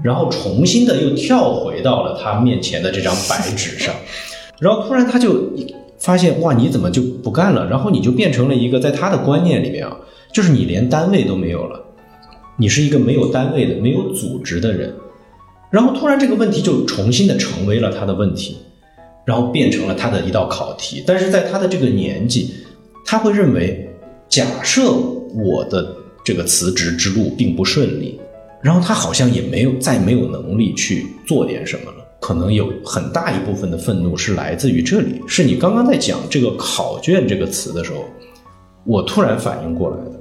[0.03, 3.93] 然后重新的又跳回到了他面前的这张白纸上，
[4.59, 5.49] 然后突然他就
[5.99, 7.67] 发现哇，你怎么就不干了？
[7.69, 9.97] 然后你就变成了一个在他的观念里面啊，
[10.31, 11.81] 就是你连单位都没有了，
[12.57, 14.93] 你是一个没有单位的、没有组织的人。
[15.73, 18.57] 然后突然这个问题就重新的成为了他的问题，
[19.25, 21.03] 然后变成了他的一道考题。
[21.07, 22.53] 但是在他的这个年纪，
[23.03, 23.89] 他会认为，
[24.29, 24.91] 假设
[25.33, 28.19] 我的这个辞职之路并不顺利，
[28.61, 32.05] 然后他好像也没有再没有能力去做点什么了。
[32.21, 38.05] 可能有很大一部分的愤怒是来自于这里，是你刚刚在讲这个考卷这个词的时候，
[38.85, 40.11] 我突然反应过来的。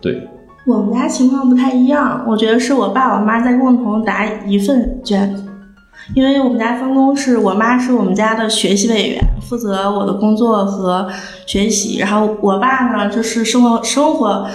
[0.00, 0.20] 对，
[0.68, 5.42] 我们家情况不太一样，我觉得是我爸我妈在共同答一份卷子，
[6.14, 11.08] 因为我们家分工是我妈是我们家的学习委员，负责我的工作和
[11.46, 14.46] 学习，然后我爸呢就是生活生活。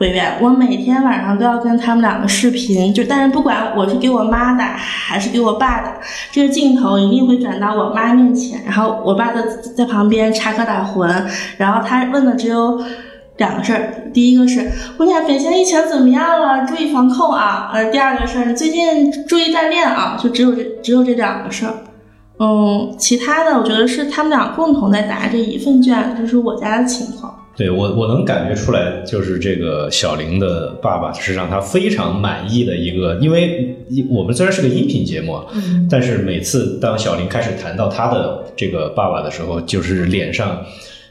[0.00, 5.92] 委员，我每天晚上都要跟他们两个视频，就但是不管我是给我妈打还是给我爸打，
[6.32, 9.42] 这个镜头一定会转到我妈面前，然后我爸在
[9.76, 11.22] 在旁边插科打诨，
[11.58, 12.82] 然后他问的只有
[13.40, 21.72] 两个事儿，第一个是姑娘北京疫情怎么样了，注意防控啊，呃，第二个事儿最近注意锻炼啊，就只有这只有这两个事儿，
[22.38, 27.34] 嗯，其他的我觉得是他们俩共同在答这一份卷，就是我家的情况。
[27.56, 33.74] 对我，我能感觉出来，就是这个小玲的爸爸是让他非常满意的一个，因为
[34.10, 40.62] 我们虽然是个音频节目，嗯，但是每次当小玲开始谈到他的这个爸爸的时候，就是脸上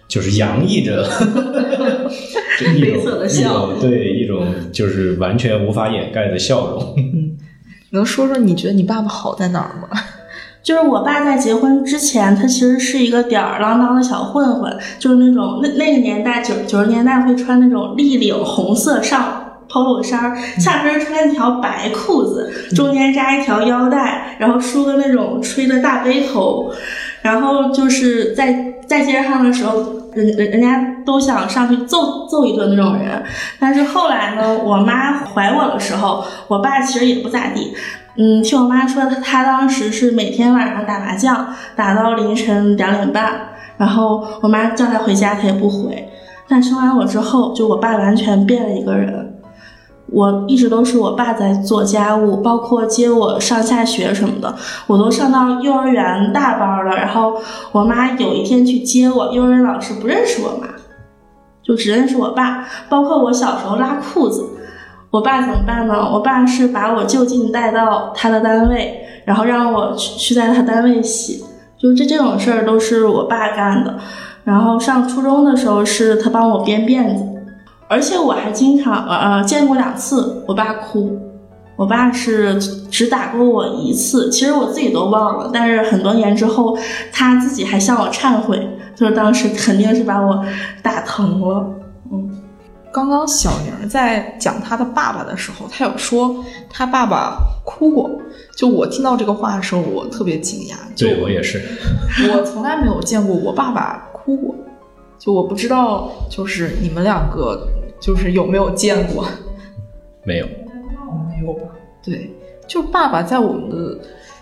[0.09, 1.07] 就是洋溢着
[2.59, 6.93] 黑色的笑，对，一种就是完全无法掩盖的笑容。
[6.97, 7.37] 嗯，
[7.91, 9.87] 能说说你觉得你爸爸好在哪儿吗？
[10.61, 26.73] 就是我爸在结婚之前，他其实是一个吊儿郎当的小混混，就是那种那那个年代九九十年代会穿那种立领红色上 polo 衫，下身穿一条白裤子，中间扎一条腰带，然后梳个那种吹的大背头，
[27.21, 33.23] 然后就是在在街上的时候，人人人家都想上去揍揍一顿那种人。
[33.59, 37.73] 但是后来呢，我妈怀我的时候，我爸其实也不咋地。
[38.15, 43.33] 嗯，听我妈说，她当时是每天晚上打麻将，打到凌晨两点半，
[43.77, 46.09] 然后我妈叫他回家，他也不回。
[46.47, 49.28] 但生完我之后，就我爸完全变了一个人。
[50.11, 54.55] 我一直都是我爸在做家务，包括接我上下学什么的，
[54.87, 56.95] 我都上到幼儿园大班了。
[56.95, 57.35] 然后
[57.71, 60.67] 我妈有一天去接我，幼儿园老师不认识我妈，
[61.63, 62.67] 就只认识我爸。
[62.89, 64.45] 包括我小时候拉裤子。
[65.11, 66.07] 我爸怎么办呢？
[66.13, 68.95] 我爸是把我就近带到他的单位，
[69.25, 71.43] 然后让我去去在他单位洗，
[71.79, 73.97] 就这这种事儿都是我爸干的。
[74.43, 77.23] 然后上初中的时候是他帮我编辫子，
[77.89, 81.19] 而且我还经常呃见过两次我爸哭。
[81.75, 82.59] 我爸是
[82.91, 86.77] 只打过我一次，其实我自己都忘了，但是很多年之后
[87.09, 88.59] 他自己还向我忏悔，
[88.95, 90.45] 就是当时肯定是把我
[90.83, 91.65] 打疼了，
[92.11, 92.29] 嗯。
[92.91, 98.09] 刚刚小宁在讲他的爸爸的时候，他有说他爸爸哭过。
[98.57, 100.73] 就我听到这个话的时候，我特别惊讶。
[100.97, 101.61] 对我也是，
[102.35, 104.53] 我从来没有见过我爸爸哭过。
[105.17, 107.65] 就我不知道，就是你们两个
[107.99, 109.27] 就是有没有见过？
[110.23, 111.61] 没有，没有吧？
[112.03, 112.29] 对，
[112.67, 113.99] 就爸爸在我们的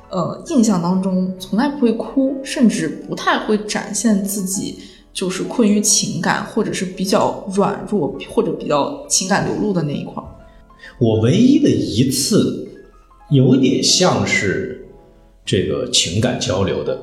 [0.09, 4.79] 呃印象当中，从来不会哭，甚至不太会展现自己。
[5.13, 10.21] 就是困于情感，或者是比较软弱，或者比较情感流露的那一块。
[10.99, 12.67] 我唯一的一次，
[13.31, 14.87] 有点像是
[15.43, 16.95] 这个情感交流的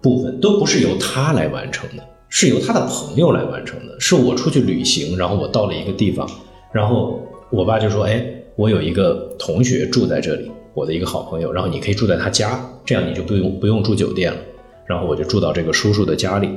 [0.00, 2.02] 部分，都不是由他来完成的，
[2.36, 3.94] 是由他的朋友来完成的。
[4.00, 6.28] 是我出去旅行，然后我到了一个地方，
[6.72, 14.38] 然后我爸就说：“哎，我有一个同学住在这里，我的一个好朋友，然后你可以住在他家，这样你就不用不用住酒店了。”
[14.84, 16.48] 然后我就住到这个叔叔的家里。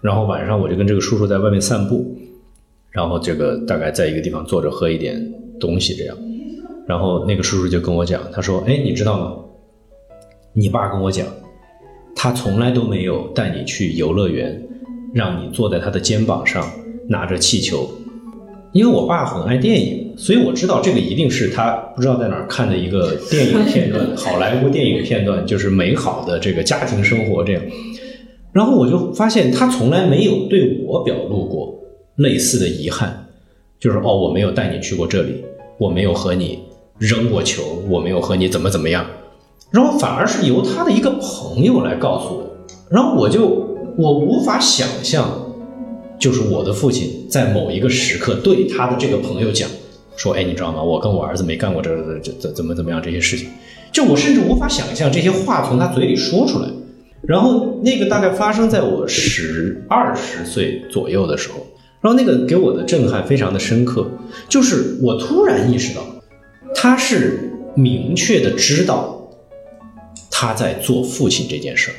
[0.00, 2.16] 然后晚上我就跟这个叔叔在外面散步，
[2.90, 6.16] 然后这个大概在一个地方坐着喝一点东西这样，
[6.88, 9.36] 然后那个叔叔就跟我讲，他说：“哎，你知道吗？
[10.54, 11.24] 你爸跟我讲，
[12.16, 14.60] 他从来都没有带你去游乐园，
[15.12, 16.68] 让你坐在他的肩膀上
[17.08, 17.88] 拿着气球，
[18.72, 27.62] 因为我爸很爱电影，所以我知道这个一定是他不知道在哪儿看的一个电影片段， 好莱坞电影片段，就是美好的这个家庭生活这样。”
[28.52, 31.72] 然后我就发现他从来没有对我表露过
[32.16, 33.28] 类似的遗憾，
[33.78, 35.44] 就是哦，我没有带你去过这里，
[35.78, 36.58] 我没有和你
[36.98, 39.06] 扔过球，我没有和你怎么怎么样，
[39.70, 42.56] 然后反而是由他的一个朋友来告诉我，
[42.90, 45.28] 然后我就我无法想象，
[46.18, 49.68] 就是我的父亲在某一个时刻对他的这个朋友讲
[50.16, 50.82] 说，哎，你知道吗？
[50.82, 53.48] 我跟我儿子没干过这这怎怎么怎么样这些事情，
[53.92, 56.68] 就我甚至无法想象这些话从他嘴里说出来。
[57.22, 61.66] 然后那个大概发生在我十二十岁左右的时候，
[62.00, 64.10] 然后那个给我的震撼非常的深刻，
[64.48, 66.02] 就是我突然意识到，
[66.74, 69.30] 他是明确的知道
[70.30, 71.94] 他在做父亲这件事儿，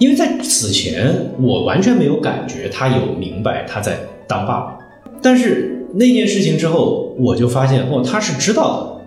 [0.00, 4.78] 因为在此前我完全没有感觉他有明白他在当爸爸，
[5.22, 9.04] 但是那件事情之后，我就发现哦，他是知道的，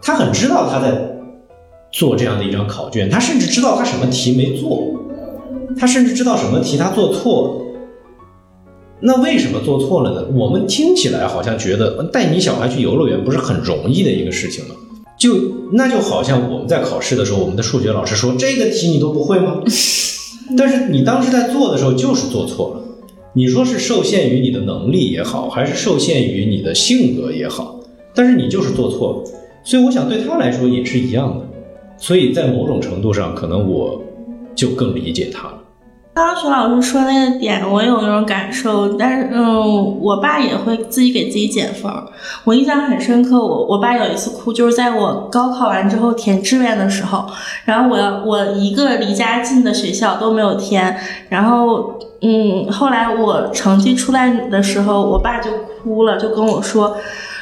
[0.00, 1.10] 他很知道他在。
[1.96, 4.84] 做这样的一张考卷，他甚至知道他什么题没做，
[5.78, 7.64] 他甚至知道什么题他做错了。
[8.98, 10.26] 那为什么做错了呢？
[10.34, 14.74] 我们听起来好像觉得带你小孩去游乐园不是很容易的一个事情吗？
[15.16, 15.36] 就
[15.70, 19.62] 那就好像我们在考试的时候，我们的数学老师说这个题你都不会吗？
[20.56, 22.80] 但是你当时在做的时候就是做错了。
[23.32, 27.80] 你说是受限于你的能力也好，还是受限于你的性格也好，
[28.14, 29.30] 但是你就是做错了。
[29.64, 31.46] 所以我想对他来说也是一样的。
[31.96, 34.00] 所以在某种程度上，可能我
[34.54, 35.63] 就更理解他了。
[36.14, 41.92] 刚刚徐老师说那个点，我有那种感受，但是嗯，我爸也会自己给自己减分。
[42.44, 47.26] 我印象很深刻，我我爸有一次哭，就是在我高考完之后填志愿的时候，
[47.64, 50.96] 然后我我一个离家近的学校都没有填，
[51.30, 55.50] 然后嗯，后来我成绩出来的时候，我爸就
[55.82, 56.96] 哭了，就跟我说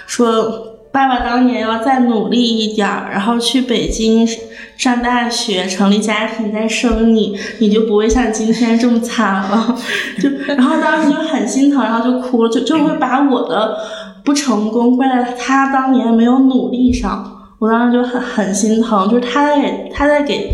[0.06, 0.71] 说。
[0.92, 4.28] 爸爸当年要再努力一点儿，然后去北京
[4.76, 9.74] 上大学，成立家庭再生你，你就不会像今天这么惨了。
[10.22, 13.78] 就然后当时就很心疼，然后就哭了，就就会把我的
[14.22, 17.40] 不成功怪在他当年没有努力上。
[17.58, 20.52] 我当时就很很心疼，就是他在他在给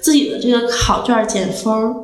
[0.00, 1.94] 自己的这个考卷减分儿。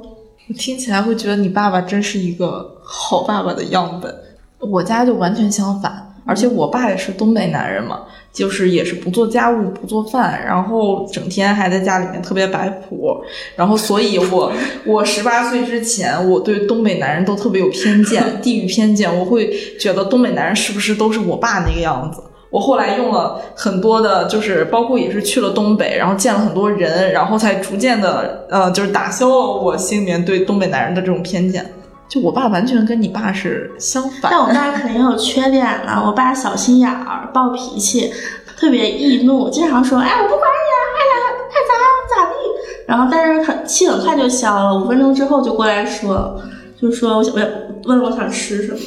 [0.49, 4.15] 我听起来会觉得你爸爸真是一个好爸爸的样本。
[4.59, 6.10] 我家就完全相反。
[6.27, 8.01] 而且我爸也是东北男人嘛，
[8.33, 13.21] 就是也是不做家务不做饭，然后整天还在家里面特别摆谱，
[13.57, 14.53] 然后所以我
[14.87, 22.23] 我十八岁之前，我对东北男人都特别有偏见， 地域偏见，我会觉得东北男人是不是都是我爸那个样子？
[22.51, 31.65] 我后来用了很多的，就是包括也是去了东北，然后见了很多人，然后才逐渐的呃，就是打消了我心里面对东北男人的这种偏见。
[32.11, 36.03] 就我爸完全跟你爸是相反，但我爸肯定有缺点了。
[36.05, 38.13] 我爸小心眼儿、暴脾气，
[38.57, 42.35] 特别易怒，经常说：“哎，我不管你了，爱咋爱咋咋地。”
[42.85, 46.43] 然后，但是很气很快就消了，五分钟之后就过来说，
[46.83, 47.49] 就说我想我想
[47.85, 48.79] 问我想吃什么。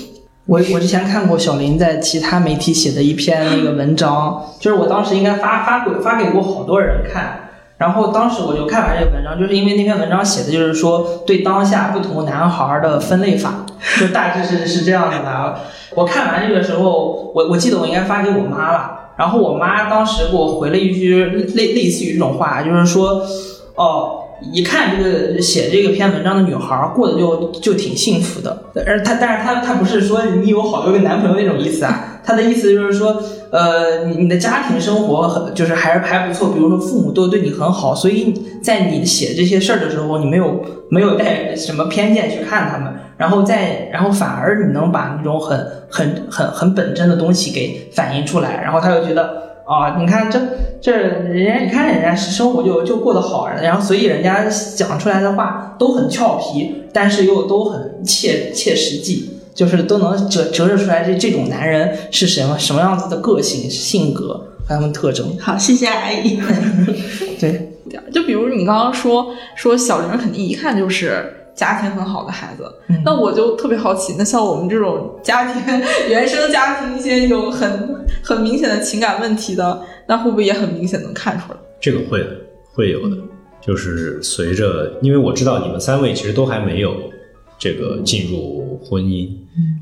[0.45, 7.42] 我我之前看过小林在其他媒体写的一篇那个文章，就是我当时应该发发给发给过好多人看。
[7.83, 13.65] 然后当时我就看完这个文章，就是因为那篇文章写的就是说对当下不同男孩的分类法，
[13.99, 15.55] 就大致是是这样子的。
[15.93, 23.21] 我看完这个时候，我我记得我应该发给我妈了，然后我妈当时给我回了一句类类似于这种话，就是说，
[23.75, 24.21] 哦。
[24.41, 33.21] 一看这个写这个篇文章的女孩过得就就挺幸福的，而她但是她她不是说你有好多个男朋友那种意思啊，她的意思就是说，
[33.51, 49.41] 呃，你你的家庭生活很就是还是还不错，比如说父母都对你很好，所以在你写这些事儿的时候，你没有没有带什么偏见去看他们，然后再然后反而你能把那种很很很很本真的东西给反映出来，然后他就觉得。
[49.65, 50.39] 啊，你看这
[50.81, 54.45] 这人家，你看人家生活就就过得好，然后所以人家
[54.75, 64.33] 讲出来的话都很俏皮，但是又都很切切实际，就是都能折折射出来这这种男人是什么什么样子的个性、性格
[64.67, 65.37] 和他们特征。
[65.39, 66.39] 好，谢谢阿姨。
[67.39, 67.73] 对，
[68.11, 71.39] 就比如你刚刚说说小玲肯定一看就是。
[71.55, 72.63] 家庭很好的孩子，
[73.05, 75.61] 那我就特别好奇，那像我们这种家庭
[76.09, 81.57] 原生家庭一些有很很明显的情感问题的，那会不会也很明显能看出来？
[81.79, 82.37] 这个会的，
[82.73, 83.17] 会有的。
[83.61, 86.95] 就是随着，因为我知道你们三位其实都还没有
[87.57, 89.29] 这个进入婚姻，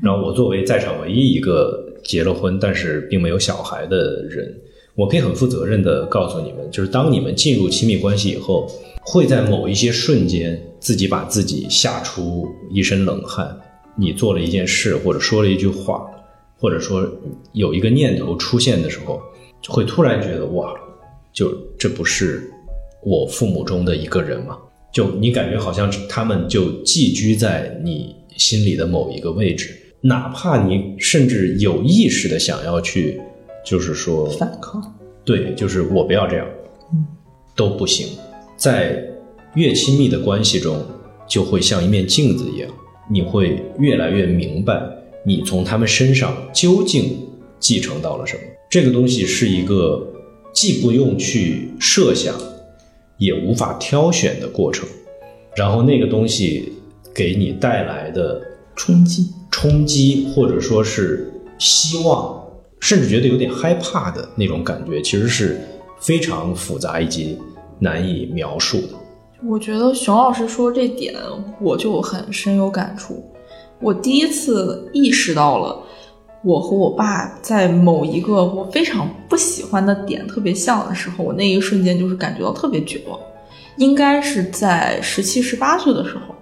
[0.00, 4.54] 然后我作为在场唯一一个结了婚但是并没有小孩的人，
[4.94, 8.70] 我可以很负责任的告诉你们，就是当你们进入亲密关系以后。
[9.04, 13.56] 会在某一些瞬间，自己把自己吓出一身冷汗。
[13.94, 16.04] 你做了一件事，或者说了一句话，
[16.58, 17.08] 或者说
[17.52, 19.22] 有一个念头出现的时候，
[19.68, 20.74] 会突然觉得哇，
[21.32, 22.50] 就这不是
[23.04, 24.58] 我父母中的一个人吗？
[24.92, 33.20] 就你感觉好像他们就寄居在你心里的某一个位置，哪怕你甚至有意识的想要去，
[33.64, 34.82] 就是说反抗，
[35.24, 36.46] 对，就是我不要这样，
[36.92, 37.06] 嗯，
[37.54, 38.08] 都不行。
[38.56, 39.06] 在
[39.54, 40.82] 越亲密的关系中，
[41.28, 42.70] 就会像一面镜子一样，
[43.10, 44.80] 你会越来越明白
[45.24, 47.18] 你从他们身上究竟
[47.60, 48.40] 继承到了什么。
[48.70, 50.06] 这个东西是一个
[50.52, 52.34] 既不用去设想，
[53.18, 54.88] 也无法挑选的过程。
[55.54, 56.72] 然后那个东西
[57.14, 58.40] 给你带来的
[58.74, 62.42] 冲击、冲击，或者说是希望，
[62.80, 65.60] 甚至觉得有点害怕的那种感觉，其实是
[66.00, 67.38] 非常复杂以及。
[67.78, 68.88] 难以描述的。
[69.44, 71.14] 我觉得熊老师说这点，
[71.60, 73.22] 我就很深有感触。
[73.80, 75.76] 我第一次意识到了，
[76.44, 83.18] 我和我爸在某一个我非常不喜欢的点特别像的时候，我那一瞬间就是感觉到特别绝望。
[83.78, 86.34] 应该是在十七、十八岁的时候，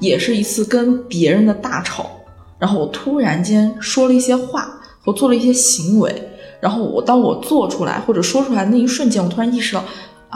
[0.00, 2.10] 也是一次跟别人的大吵，
[2.58, 6.28] 然后我突然间说了一些话和做了一些行为，
[6.60, 9.82] 然后我当我做出来或者说出来那一瞬间，我突然意识到，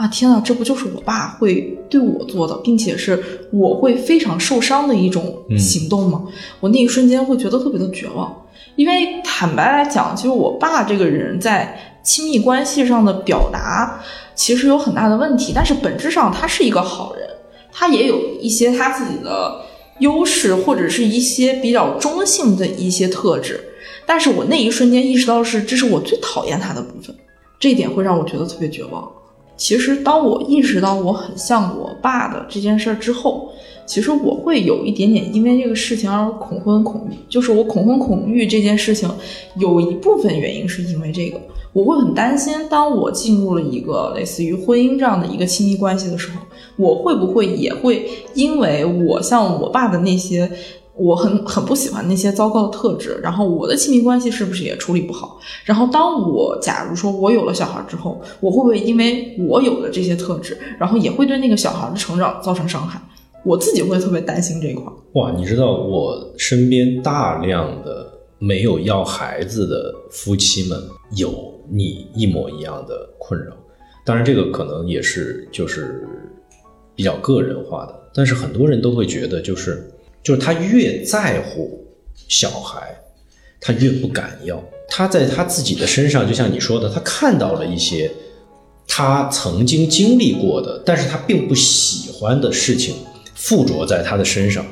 [0.01, 6.23] 啊天呐，这不就是我爸会对我做的，并且是我会非常受伤的一种行动吗？
[6.59, 8.35] 我那一瞬间会觉得特别的绝望。
[8.75, 14.01] 因为坦白来讲，其实我爸这个人在亲密关系上的表达
[14.33, 17.29] 其实有很大的问题，但是本质上他是一个好人，
[17.71, 19.61] 他也有一些他自己的
[19.99, 23.59] 优势或者是一些比较中性的一些特质。
[24.07, 27.15] 但是我那一瞬间意识到是，这是我最讨厌他的部分，
[27.59, 29.07] 这一点会让我觉得特别绝望。
[29.61, 33.53] 其实当我意识到我很像我爸的这件事儿之后。
[33.83, 39.09] 其实我会有一点点因为这个事情而恐婚恐育，就是我恐婚恐育这件事情，
[39.57, 41.37] 有一部分原因是因为这个，
[41.73, 46.37] 我会很担心，当我进入了一个类似于婚姻这样的一个亲密关系的时候，
[46.77, 50.49] 我会不会也会因为我像我爸的那些
[50.95, 55.39] 我很很不喜欢那些糟糕的特质，然后我的亲密关系是不是也处理不好？
[55.65, 63.01] 然后当我假如说我有了小孩之后，我会不会因为我有了这些特质，然后也会对那个小孩的成长造成伤害？
[63.43, 64.83] 我自己会特别担心这一块。
[65.13, 70.79] 哇，你知道我身边大量的没有要孩子的夫妻们
[71.15, 71.33] 有
[71.67, 73.51] 你一模一样的困扰。
[74.05, 76.07] 当然，这个可能也是就是
[76.95, 77.95] 比较个人化的。
[78.13, 79.89] 但是很多人都会觉得，就是
[80.23, 81.85] 就是他越在乎
[82.27, 82.81] 小孩，
[83.59, 84.63] 他越不敢要。
[84.87, 88.11] 他在他自己的身上，就像你说的，他看到了一些
[88.87, 92.95] 他曾经经历过的，但是他并不喜欢的事情。
[93.33, 94.63] 附着在他的身上，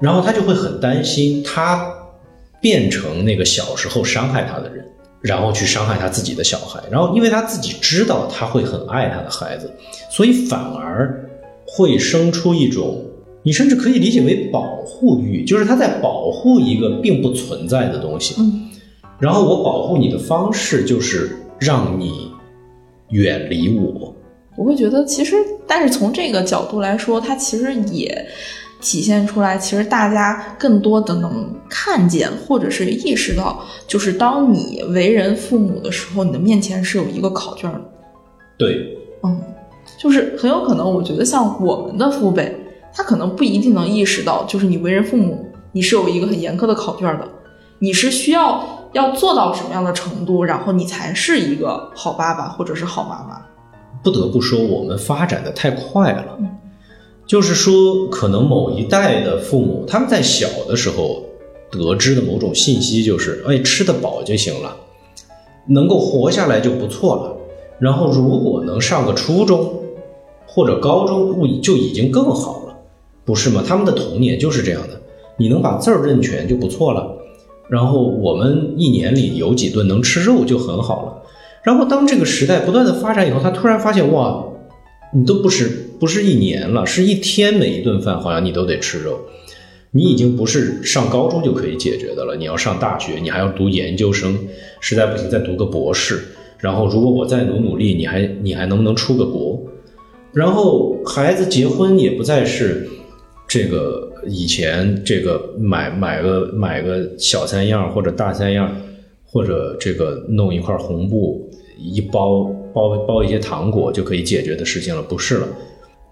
[0.00, 1.92] 然后他就会很担心他
[2.58, 4.82] 变成那个小时候伤害他的人，
[5.20, 6.82] 然后去伤害他自己的小孩。
[6.90, 9.70] 然后因为他自己知道他会很爱他的孩子，
[10.08, 11.28] 所以反而
[11.66, 13.04] 会生出一种
[13.42, 18.36] 你甚至可以理解为保护欲，就是他在保护一个并不存在的东西。
[18.38, 18.68] 嗯，
[19.18, 22.30] 然后我保护你的方式就是让你
[23.10, 24.14] 远离我。
[24.56, 25.36] 我会觉得，其实，
[25.66, 28.26] 但是从这个角度来说，它其实也
[28.80, 37.80] 体现出来，其实大家更多的能看见，或者是意识到，就是当你为人父母的时候，你的面前是有一个考卷的。
[38.58, 39.40] 对，嗯，
[39.98, 42.54] 就是很有可能，我觉得像我们的父辈，
[42.94, 47.28] 他可能不一定能意识到，就是你为人父母，你是有一个很严苛的考卷的，
[47.78, 53.42] 你是需要要做到什么样的程度，然后你才是一个好爸爸或者是好妈妈。
[54.02, 56.38] 不得不说，我们发展的太快了。
[57.24, 61.22] 就是说，可能某一代的父母，他们在小的时候
[61.70, 64.76] 得知的某种信息，就是哎，吃得饱就行了，
[65.66, 67.36] 能够活下来就不错了。
[67.78, 69.72] 然后，如果能上个初中
[70.46, 72.61] 或者高中，不就已经更好，
[73.24, 73.62] 不是吗？
[73.66, 75.00] 他们的童年就是这样的，
[75.38, 77.18] 你能把字儿认全就不错了。
[77.68, 81.22] 然后，我们一年里有几顿能吃肉就很好了。
[81.62, 84.44] 然后，当这个时代不断的发展以后，他突然发现，哇，
[85.14, 89.20] 你都不是不是一年了，是一天每一顿饭好像你都得吃肉，
[89.92, 94.36] 你已经不是上高中就可以解决的了，你要上大学，你还要读研究生，
[94.80, 96.20] 实在不行再读个博士。
[96.58, 99.62] 然后，如果我再努努力，你还你还能不能出个国？
[100.32, 102.88] 然后，孩子结婚也不再是
[103.52, 108.74] 这个以前这个买买个买个小三样或者大三样。
[109.34, 111.48] 或者这个弄一块红布
[111.78, 112.44] 一包
[112.74, 115.48] 包包一些糖果就可以解决的事情了，不是了。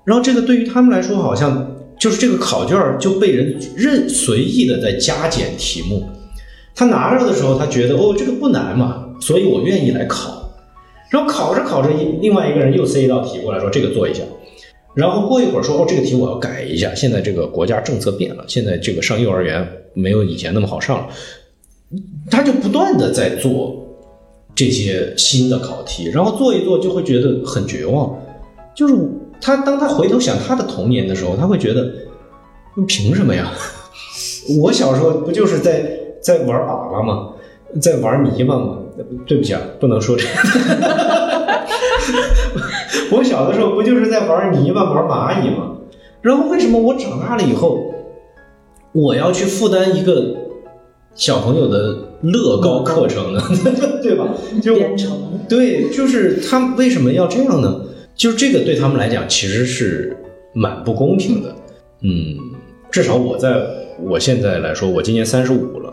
[0.05, 6.09] 然后这个对于他们来说，好像就是这个考卷就被人任随意的在加减题目。
[6.75, 10.51] 他拿着的时候，他觉得哦这个不难嘛，所以我愿意来考。
[11.11, 11.91] 然后考着考着，
[12.23, 14.23] 另外一个人又塞一道题过来说这个做一下。
[15.01, 21.09] 然后过一会儿说哦这个题我要改一下，现在这个国家政策变了，现在这个上幼儿园没有以前那么好上了。
[22.31, 23.83] 他就不断的在做
[24.55, 28.15] 这些新的考题，然后做一做就会觉得很绝望。
[28.75, 28.95] 就是
[29.41, 31.91] 他当他回头想他的童年的时候，他会觉得，
[32.87, 33.51] 凭什么呀？
[34.61, 35.91] 我小时候不就是在
[36.23, 37.33] 在玩粑粑吗？
[37.81, 38.79] 在玩泥巴吗？
[39.27, 41.30] 对不起啊，不能说这个。
[43.13, 45.77] 我小的时候不就是在玩泥巴、玩蚂蚁吗？
[46.23, 47.93] 然后为什么我长大了以后，
[48.93, 50.37] 我要去负担一个？
[51.17, 53.43] 小朋友的乐高课程呢，
[54.01, 54.29] 对吧？
[54.63, 55.11] 就编程，
[55.49, 57.81] 对，就是他为什么要这样呢？
[58.15, 60.17] 就这个对他们来讲其实是
[60.55, 61.53] 蛮不公平的。
[62.03, 62.37] 嗯，
[62.93, 63.61] 至少我在
[64.01, 65.93] 我现在来说，我今年三十五了，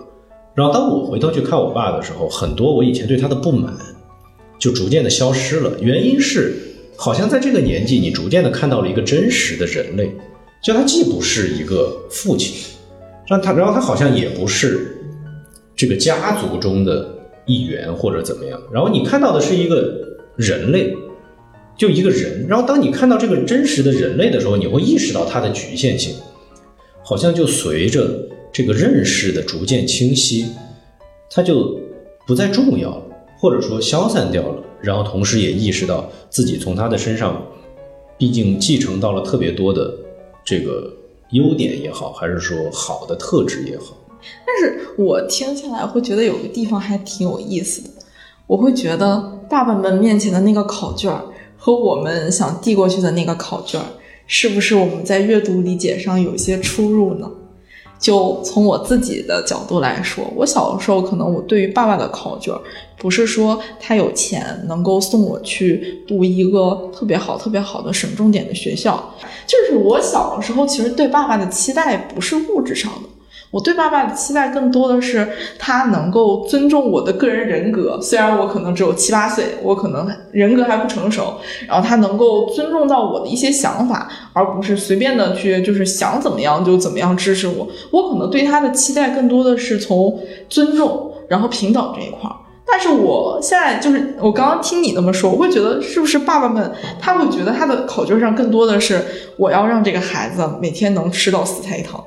[0.54, 3.74] 然后当我回头去看我爸的时候，很多我以前对他的不满
[4.60, 5.78] 就逐渐的消失了。
[5.82, 6.54] 原因是，
[6.96, 10.12] 好像在这个年纪，你逐渐的看到了一个真实的人类，
[10.64, 12.56] 就他既不是一个父亲，
[13.28, 14.98] 让他，然后他好像也不是
[15.76, 17.08] 这个家族中的
[17.46, 18.62] 一员或者怎么样。
[18.72, 20.96] 然后你看到的是一个人类，
[21.78, 22.46] 就一个人。
[22.48, 26.16] 然后当你看到这个真实的人类的时候，你会意识到他的局限性，
[27.04, 28.28] 好像就随着。
[28.50, 30.48] 这个认识的逐渐清晰，
[31.30, 31.80] 它就
[32.26, 33.04] 不再重要了，
[33.38, 34.64] 或者说消散掉了。
[34.80, 37.42] 然后同时也意识到自己从他的身上，
[38.18, 39.92] 毕竟继承到了特别多的
[40.46, 40.94] 这个
[41.32, 43.98] 优点也好，还是说好的特质也好。
[44.46, 47.90] 但是我听下来会觉得有个地方还挺有意思的，
[48.46, 49.20] 我会觉得
[49.50, 51.12] 爸爸们面前的那个考卷
[51.58, 53.82] 和我们想递过去的那个考卷，
[54.28, 57.30] 是不是我们在阅读理解上有些出入呢？
[58.00, 62.54] 就从我自己的角度来说，我小的时候可能我对于爸爸的考卷，
[62.98, 69.14] 不是说他有钱能够送我去读一个特别好、特别好的省重点的学校，
[69.46, 73.10] 就是我小的时候其实对爸爸的期待不是物质上的。
[73.50, 75.28] 我对爸爸的期待更多的是
[75.58, 81.36] 他能够尊重我的个人人格，虽然我可能只有七八岁，我可能人格还不成熟，
[81.68, 87.68] 然后他能够尊重到我的一些想法，而不是随便的去就是想怎么样就怎么样支持我。
[87.92, 90.20] 我可能对他的期待更多的是从
[90.50, 92.36] 尊重，然后平等这一块儿。
[92.70, 96.70] 但是我现在就是我刚刚听你那么说，我会觉得是不是爸爸们
[97.00, 99.02] 他会觉得他的考卷上更多的是
[99.38, 102.04] 我要让这个孩子每天能吃到四菜一汤。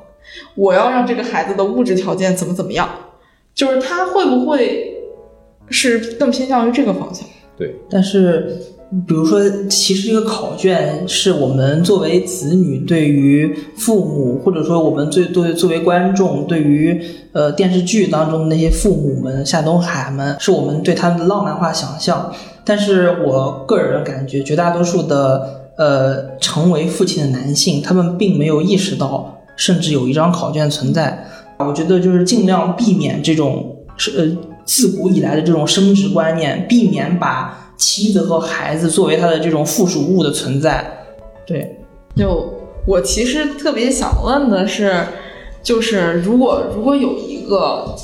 [0.54, 2.88] 我要让这个孩子的物质条件怎么怎么样，
[3.54, 4.94] 就是他会不会
[5.68, 7.26] 是更偏向于这个方向？
[7.56, 8.56] 对，但是
[9.06, 17.00] 比如说，其实这个考卷是我们作为子女对于父母，或者说我们最对作为观众对于
[17.32, 22.32] 呃电视剧当中那些父母们夏东海们，是我们对他们的浪漫化想象。
[22.64, 29.36] 但是我个人感觉，绝大多数的呃成为父亲的男性，他们并没有意识到。
[29.60, 31.22] 甚至有一张考卷存在，
[31.58, 34.26] 我觉得就是尽量避免这种是呃
[34.64, 40.82] 自古以来的这种生殖观念，避免把妻子和孩子作为他的这种附属物的存在。
[41.46, 41.76] 对，
[42.16, 42.50] 就
[42.86, 45.04] 我其实特别想问的是，
[45.62, 47.94] 就是如果如果有一个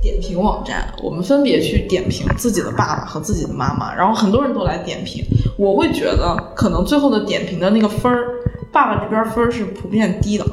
[0.00, 5.24] 点评网站，我们分别去点评自己的爸爸和自己的妈妈，然后很多人都来点评，
[5.58, 8.28] 我会觉得可能最后的点评的那个分儿，
[8.70, 10.46] 爸爸这边分儿是普遍低的。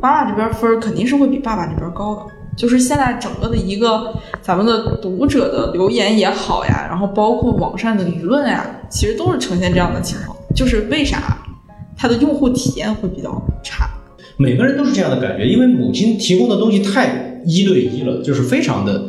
[0.00, 2.22] 妈妈这边分肯定是会比爸爸这边高的，
[2.56, 11.38] 就是现在整个的一个咱们的读者的留言也好呀，然后包括网上的舆论呀，其实都是呈现这样的情况，就是为啥
[11.96, 13.30] 它的用户体验会比较
[13.62, 13.90] 差？
[14.38, 19.02] 每个人都是这样的感觉，因为母亲提供的东西太一对一了，就是非常的，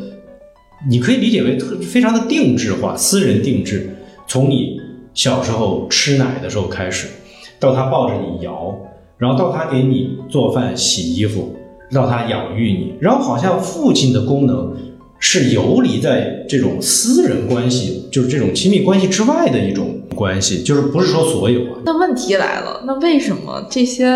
[0.90, 3.96] 你可以理解为特非常的定制化、私人定制，
[4.28, 4.78] 从你
[5.14, 7.08] 小时候吃奶的时候开始，
[7.60, 8.78] 到他抱着你摇。
[9.22, 11.56] 然后到他给你做饭、洗衣服，
[11.92, 14.76] 到他养育你，然后好像父亲的功能
[15.20, 21.80] 是游离在这种私人关系，就是这种亲密关系之外的一种关系，就是不是说所有啊。
[21.86, 24.08] 那问题来了，那为什么这些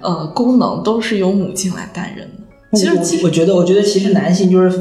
[0.00, 2.32] 呃功能都是由母亲来担任呢？
[2.72, 4.78] 其实，我我觉得，我觉得其实男性就是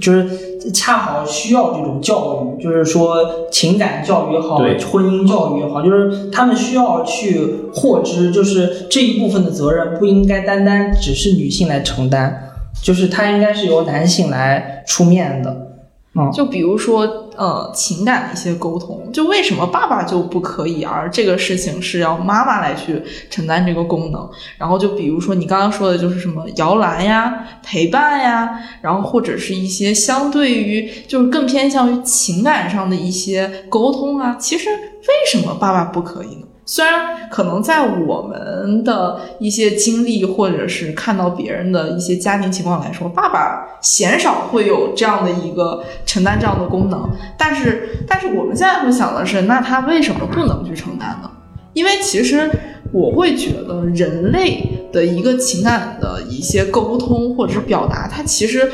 [0.00, 4.58] 就是恰好需要这种教育，就是说情感教育也好，
[4.90, 12.52] 婚姻教育也好，就是他们需要去获知，就是这一部分的责任不应该单单只是女性来承担，
[12.82, 15.71] 就是它应该是由男性来出面的。
[16.30, 24.28] 就比如说，呃，情感的一些沟通，就为什么爸爸就不可以，而这个事情是要妈妈来去承担这个功能？
[24.58, 36.46] 然后就比如说你刚刚说的，就是什么摇篮呀、陪伴呀，然后或者是一些相对于就是更偏向于情感上的一些沟通啊，其实为什么爸爸不可以呢？
[36.64, 51.30] 虽然可能在我们的一些经历，或者是看到别人的一些家庭情况来说，爸爸鲜少会有这样的一个承担这样的功能，但是，但是我们现在会想的是，那他为什么不能去承担呢？
[51.72, 52.48] 因为其实
[52.92, 58.70] 我会觉得，人类的一个情感的一些沟通或者是表达，它其实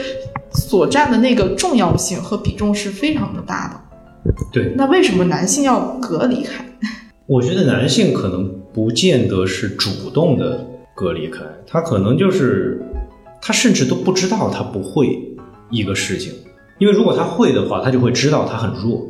[0.53, 4.33] 所占的那个重要性和比重是非常的大的。
[4.53, 6.63] 对，那为什么男性要隔离开？
[7.29, 12.81] 我觉得男性可能不见得是主动的隔离开，他可能就是
[13.43, 15.37] 他甚至都不知道他不会
[15.71, 16.33] 一个事情，
[16.79, 19.07] 因为如果他会的话，他就会知道他很弱，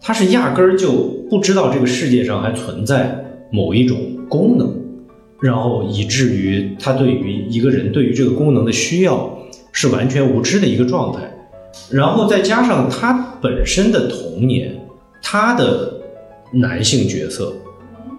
[0.00, 0.92] 他是压根儿就
[1.28, 3.98] 不知道这个世界上还存在某一种
[4.30, 4.74] 功能，
[5.42, 9.38] 然后以至于他对于一个人对于这个功能的需要
[9.72, 11.30] 是完全无知的一个状态，
[11.90, 14.74] 然后再加上他本身的童年，
[15.20, 16.00] 他的
[16.52, 17.52] 男性角色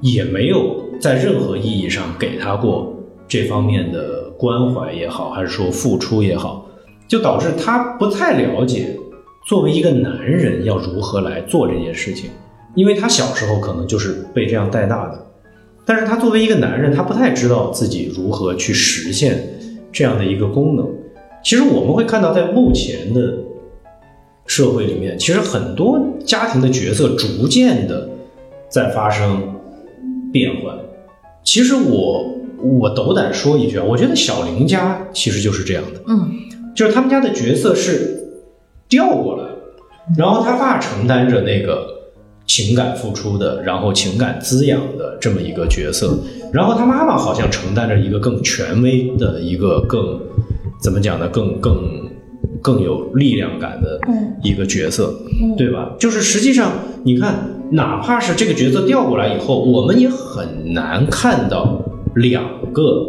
[0.02, 2.96] 也没有在任何意义上给他过
[3.28, 6.68] 这方面的关怀也好，还是说付出也好，
[7.08, 8.96] 就导致他不太了解
[9.48, 12.30] 作为一个男人要如何来做这件事情，
[12.76, 15.26] 因为他小时候可能就是被这样带大的。
[15.86, 19.44] 但是他作为一个男人，他不太知道自己如何去实现
[19.92, 20.88] 这样的一个功能。
[21.44, 23.38] 其实我们会看到，在目前的
[24.46, 28.08] 社会里面，其实很多家庭的角色逐渐的
[28.70, 29.56] 在发生
[30.32, 30.76] 变换。
[31.44, 36.32] 其实我我斗胆说一句啊，我觉得小林家其实就是这样的，嗯，
[36.76, 38.30] 就是他们家的角色是
[38.88, 39.44] 调过来，
[40.18, 41.96] 然后他爸承担着那个。
[42.50, 46.18] 情感付出的，然后情感滋养的这么一个角色，
[46.52, 50.20] 然后他妈妈好像承担着一个更权威的一个更
[50.82, 51.28] 怎么讲呢？
[51.28, 52.10] 更更
[52.62, 54.00] 更有力量感的
[54.44, 55.14] 一个角色，
[55.58, 55.96] 对吧？
[56.00, 56.72] 就是实际上
[57.04, 57.36] 你看，
[57.72, 61.82] 哪怕是这个角色调过来以后，我们也很难看到
[62.16, 62.44] 两
[62.74, 63.08] 个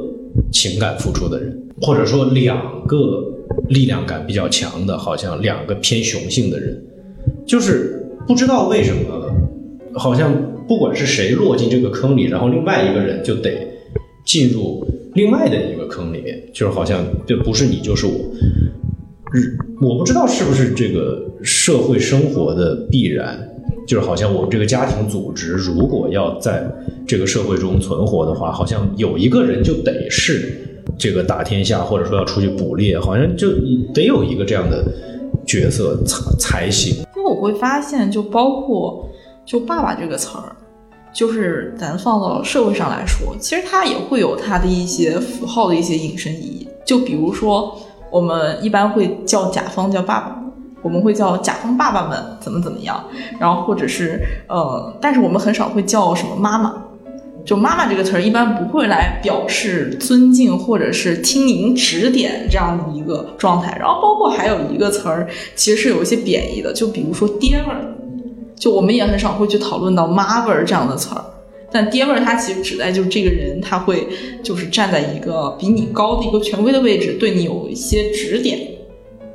[0.53, 3.25] 情感付出的人，或者说两个
[3.69, 6.83] 力量感比较强的，好像两个偏雄性的人，
[7.47, 9.29] 就是不知道为什么。
[9.93, 10.33] 好像
[10.69, 13.67] 不管是谁落进这个坑里，然后另外一个人就得
[14.25, 18.13] 进入另外的一个坑里面，就是好像这不是你就是我。
[19.33, 23.39] 日，我不知道是不是这个社会生活的必然，
[23.87, 26.71] 就是好像我们这个家庭组织如果要在
[27.07, 33.49] 这个社会中存活的话，好像有一个人就得是这个打天下，或者说要出去捕猎，好像就
[33.95, 34.85] 得有一个这样的
[35.47, 36.97] 角色才才行。
[37.17, 39.07] 因为我会发现，就包括。
[39.47, 40.55] 就“爸爸”这个词儿，
[41.13, 46.69] 就是咱放到社会上来说，其实它也会有它的一些符号的一些引申意义。
[46.85, 47.77] 就比如说，
[48.11, 50.37] 我们一般会叫甲方叫爸爸，
[50.83, 53.03] 我们会叫甲方爸爸们怎么怎么样，
[53.39, 56.75] 然后或者是呃，但是我们很少会叫什么妈妈。
[57.43, 63.75] 就“妈妈”这个词儿，一般不会来表示尊敬或者是听您指点这样的一个状态。
[63.81, 67.95] 然后包括还有一个词儿，其实是有一些贬义的，就比如说“爹味儿”。
[68.55, 71.25] 就我们也很少会去讨论到妈味儿这样的词儿，
[71.73, 74.07] 但爹味儿它其实指代就是这个人他会
[74.43, 78.59] 就是站在一个比你高的一个权威的位置，对你有一些指点。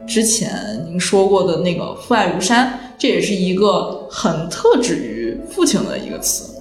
[0.08, 0.52] 之前
[0.88, 6.54] 您说过的那个父爱如山，这也是一个很特指于父亲的一个词。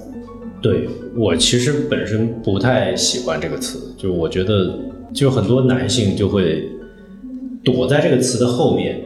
[0.62, 4.78] 对我其实本身不太喜欢这个词，就我觉得
[5.12, 6.68] 就很多男性就会
[7.62, 9.00] 躲在这个词的后面。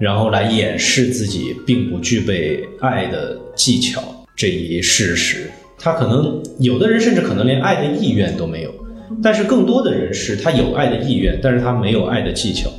[0.00, 4.00] 然后来掩饰自己并不具备爱的技巧
[4.36, 8.74] 这一事实，他可能有的人甚至可能连爱的意愿都没有，
[9.22, 12.70] 但是更多的人是他有爱的意愿，但是他没有爱的技巧，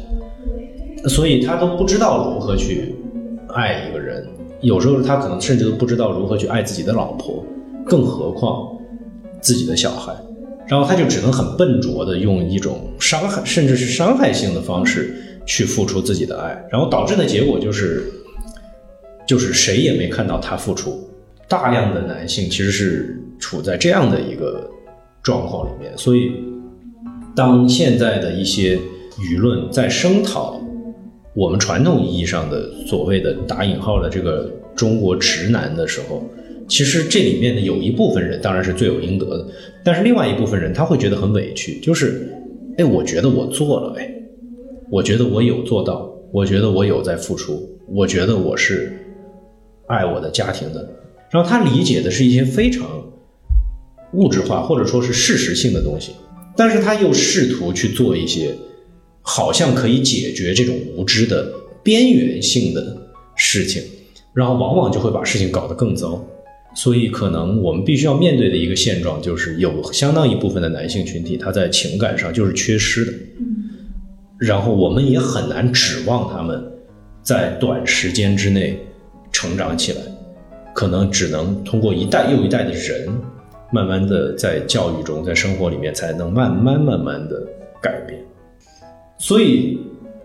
[1.07, 2.95] 所以他都不知道如何去
[3.49, 4.27] 爱一个人，
[4.61, 7.43] 有时候他可能甚至都不知道如何去爱自己的老婆，
[7.85, 8.77] 更何况
[9.41, 10.13] 自己的小孩，
[10.67, 15.15] 然后他就只能很笨拙的用一种伤害甚至是伤害性的方式。
[15.45, 18.03] 去付出自己的爱，然后导致的结果就是，
[19.25, 21.08] 就是谁也没看到他付出。
[21.49, 24.69] 大量的男性其实是处在这样的一个
[25.23, 26.31] 状况里面，所以
[27.35, 28.77] 当现在的一些
[29.17, 30.61] 舆论在声讨
[31.35, 36.23] 我们传统意义上的所谓的打引号的这个中国直男的时候，
[36.67, 39.47] 其实这里面的有一部分人当然是罪有应得的，
[39.83, 42.31] 但是另外一部分人他会觉得很委屈，就是，
[42.77, 44.15] 哎，我觉得我做了，哎。
[44.91, 48.91] 我觉得我有做到，我觉得我有在付出，我觉得我是
[49.85, 50.89] 爱我的家庭的。
[51.31, 52.87] 然后他理解的是一些非常
[54.13, 56.11] 物质化或者说是事实性的东西，
[56.55, 58.55] 但是他又试图去做一些
[59.21, 61.51] 好像可以解决这种无知的
[61.83, 62.97] 边缘性的
[63.35, 63.83] 事情，
[64.33, 66.25] 然后往往就会把事情搞得更糟。
[66.75, 73.13] 所以，可能我们必须要面对的一个现状就是，有相当一部分的男性群体他在情感上就是缺失的。
[74.37, 76.63] 然后我们也很难指望他们
[77.23, 78.79] 在短时间之内
[79.31, 80.01] 成长起来，
[80.73, 83.09] 可能只能通过一代又一代的人，
[83.71, 87.41] 慢慢的在教育中，在生活里面才能慢慢慢慢的
[87.81, 88.19] 改变。
[89.17, 89.79] 所以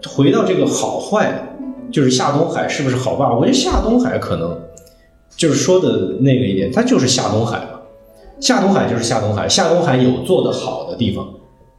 [0.07, 1.57] 回到这个好坏，
[1.91, 3.35] 就是夏东海是不是好爸爸？
[3.35, 4.57] 我觉得夏东海可能
[5.37, 7.81] 就是说的那个一点，他就是夏东海嘛。
[8.41, 11.27] 夏东海就是夏东海，夏东海有做的好的地方，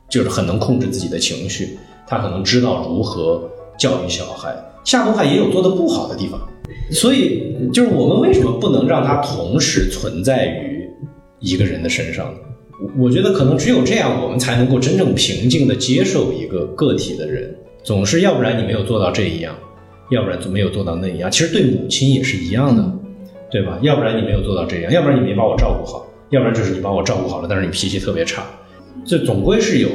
[0.09, 1.77] 就是很能控制自己的情绪。
[2.07, 6.39] 他可能知道如何教育小孩，夏东海也有做的不好的地方，
[6.91, 10.89] 所以就是我们为什么不能让它同时存在于
[11.39, 12.39] 一个人的身上呢？
[12.97, 19.55] 我觉得可能只有这样，我们才能够真正平静的接受一个个体的人，总是要不然你没有做到这一样，
[20.11, 21.31] 要不然就没有做到那一样。
[21.31, 22.83] 其实对母亲也是一样的，
[23.49, 23.79] 对吧？
[23.81, 28.45] 要不然你没有做到这样，要不然你没把我照顾好，要不然就是你把我照顾好了，但是你脾气特别差，
[29.05, 29.89] 这总归是有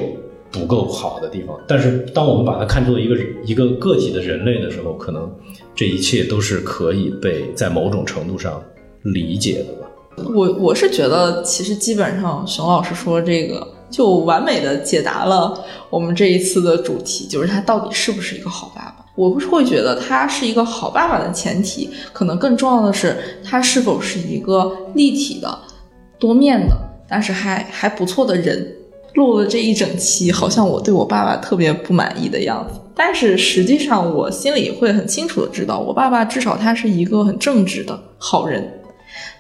[0.51, 1.59] 不够好的地方。
[1.67, 5.31] 但是当我们把它看作一个一个个体的人类的时候，可能
[5.75, 8.63] 这一切都是可以被在某种程度上
[9.03, 9.89] 理解的吧。
[10.35, 19.07] 我我是觉得，其实基本上熊老师说这个就完美的解答了我们这一次的主题，就是他到底是不是一个好爸爸。
[19.17, 25.59] 我不是会觉得他是一个好爸爸的前提，可能更重要的是他是否是一个立体的、
[26.19, 26.77] 多面的，
[27.09, 28.77] 但是还还不错的人。
[29.15, 38.77] 录了这一整期，好像我对我爸爸特别不满意的样子，但是实际上我心里会很清楚的知道，我爸爸至少他是一个很正直的好人。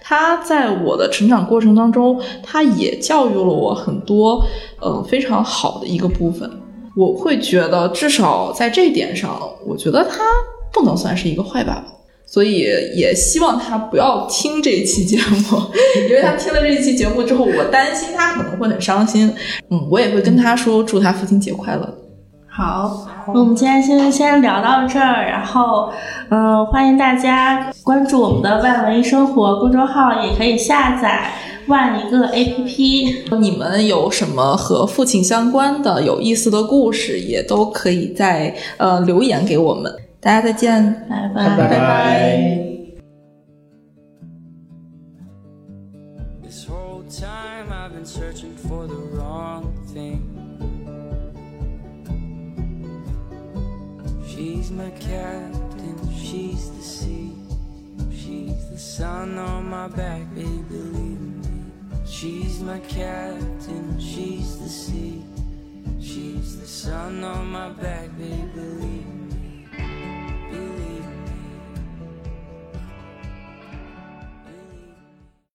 [0.02, 4.44] 他在我的成长过程当中，他也教育了我很多，
[4.80, 6.50] 呃，非常好的一个部分。
[6.96, 10.24] 我会觉得，至少在这一点上，我觉得他
[10.72, 11.84] 不能算是一个坏爸爸。
[12.32, 12.60] 所以
[12.94, 15.58] 也希望他不要听这一期节目，
[16.08, 19.34] 因为他听了这一期节目之后，我担心他可能会很伤心。
[19.68, 21.92] 嗯，我也会跟他说，祝他父亲节快乐。
[22.46, 25.90] 好，那我们今天先先聊到这儿，然后，
[26.28, 31.32] 嗯，欢迎大家关注我们的万文艺生活公众号，也可以下载
[31.66, 33.36] 万一个 APP。
[33.38, 39.92] 你们有什么和父亲相关的有意思的故事，也都可以在呃留言给我们。
[40.19, 42.65] 大家再见，拜拜拜拜。
[46.41, 50.21] This whole time I've been searching for the wrong thing.
[54.25, 57.33] She's my captain, she's the sea.
[58.11, 61.41] She's the sun on my back, baby, believe me.
[62.05, 65.23] She's my captain, she's the sea.
[65.99, 68.09] She's the sun on my back,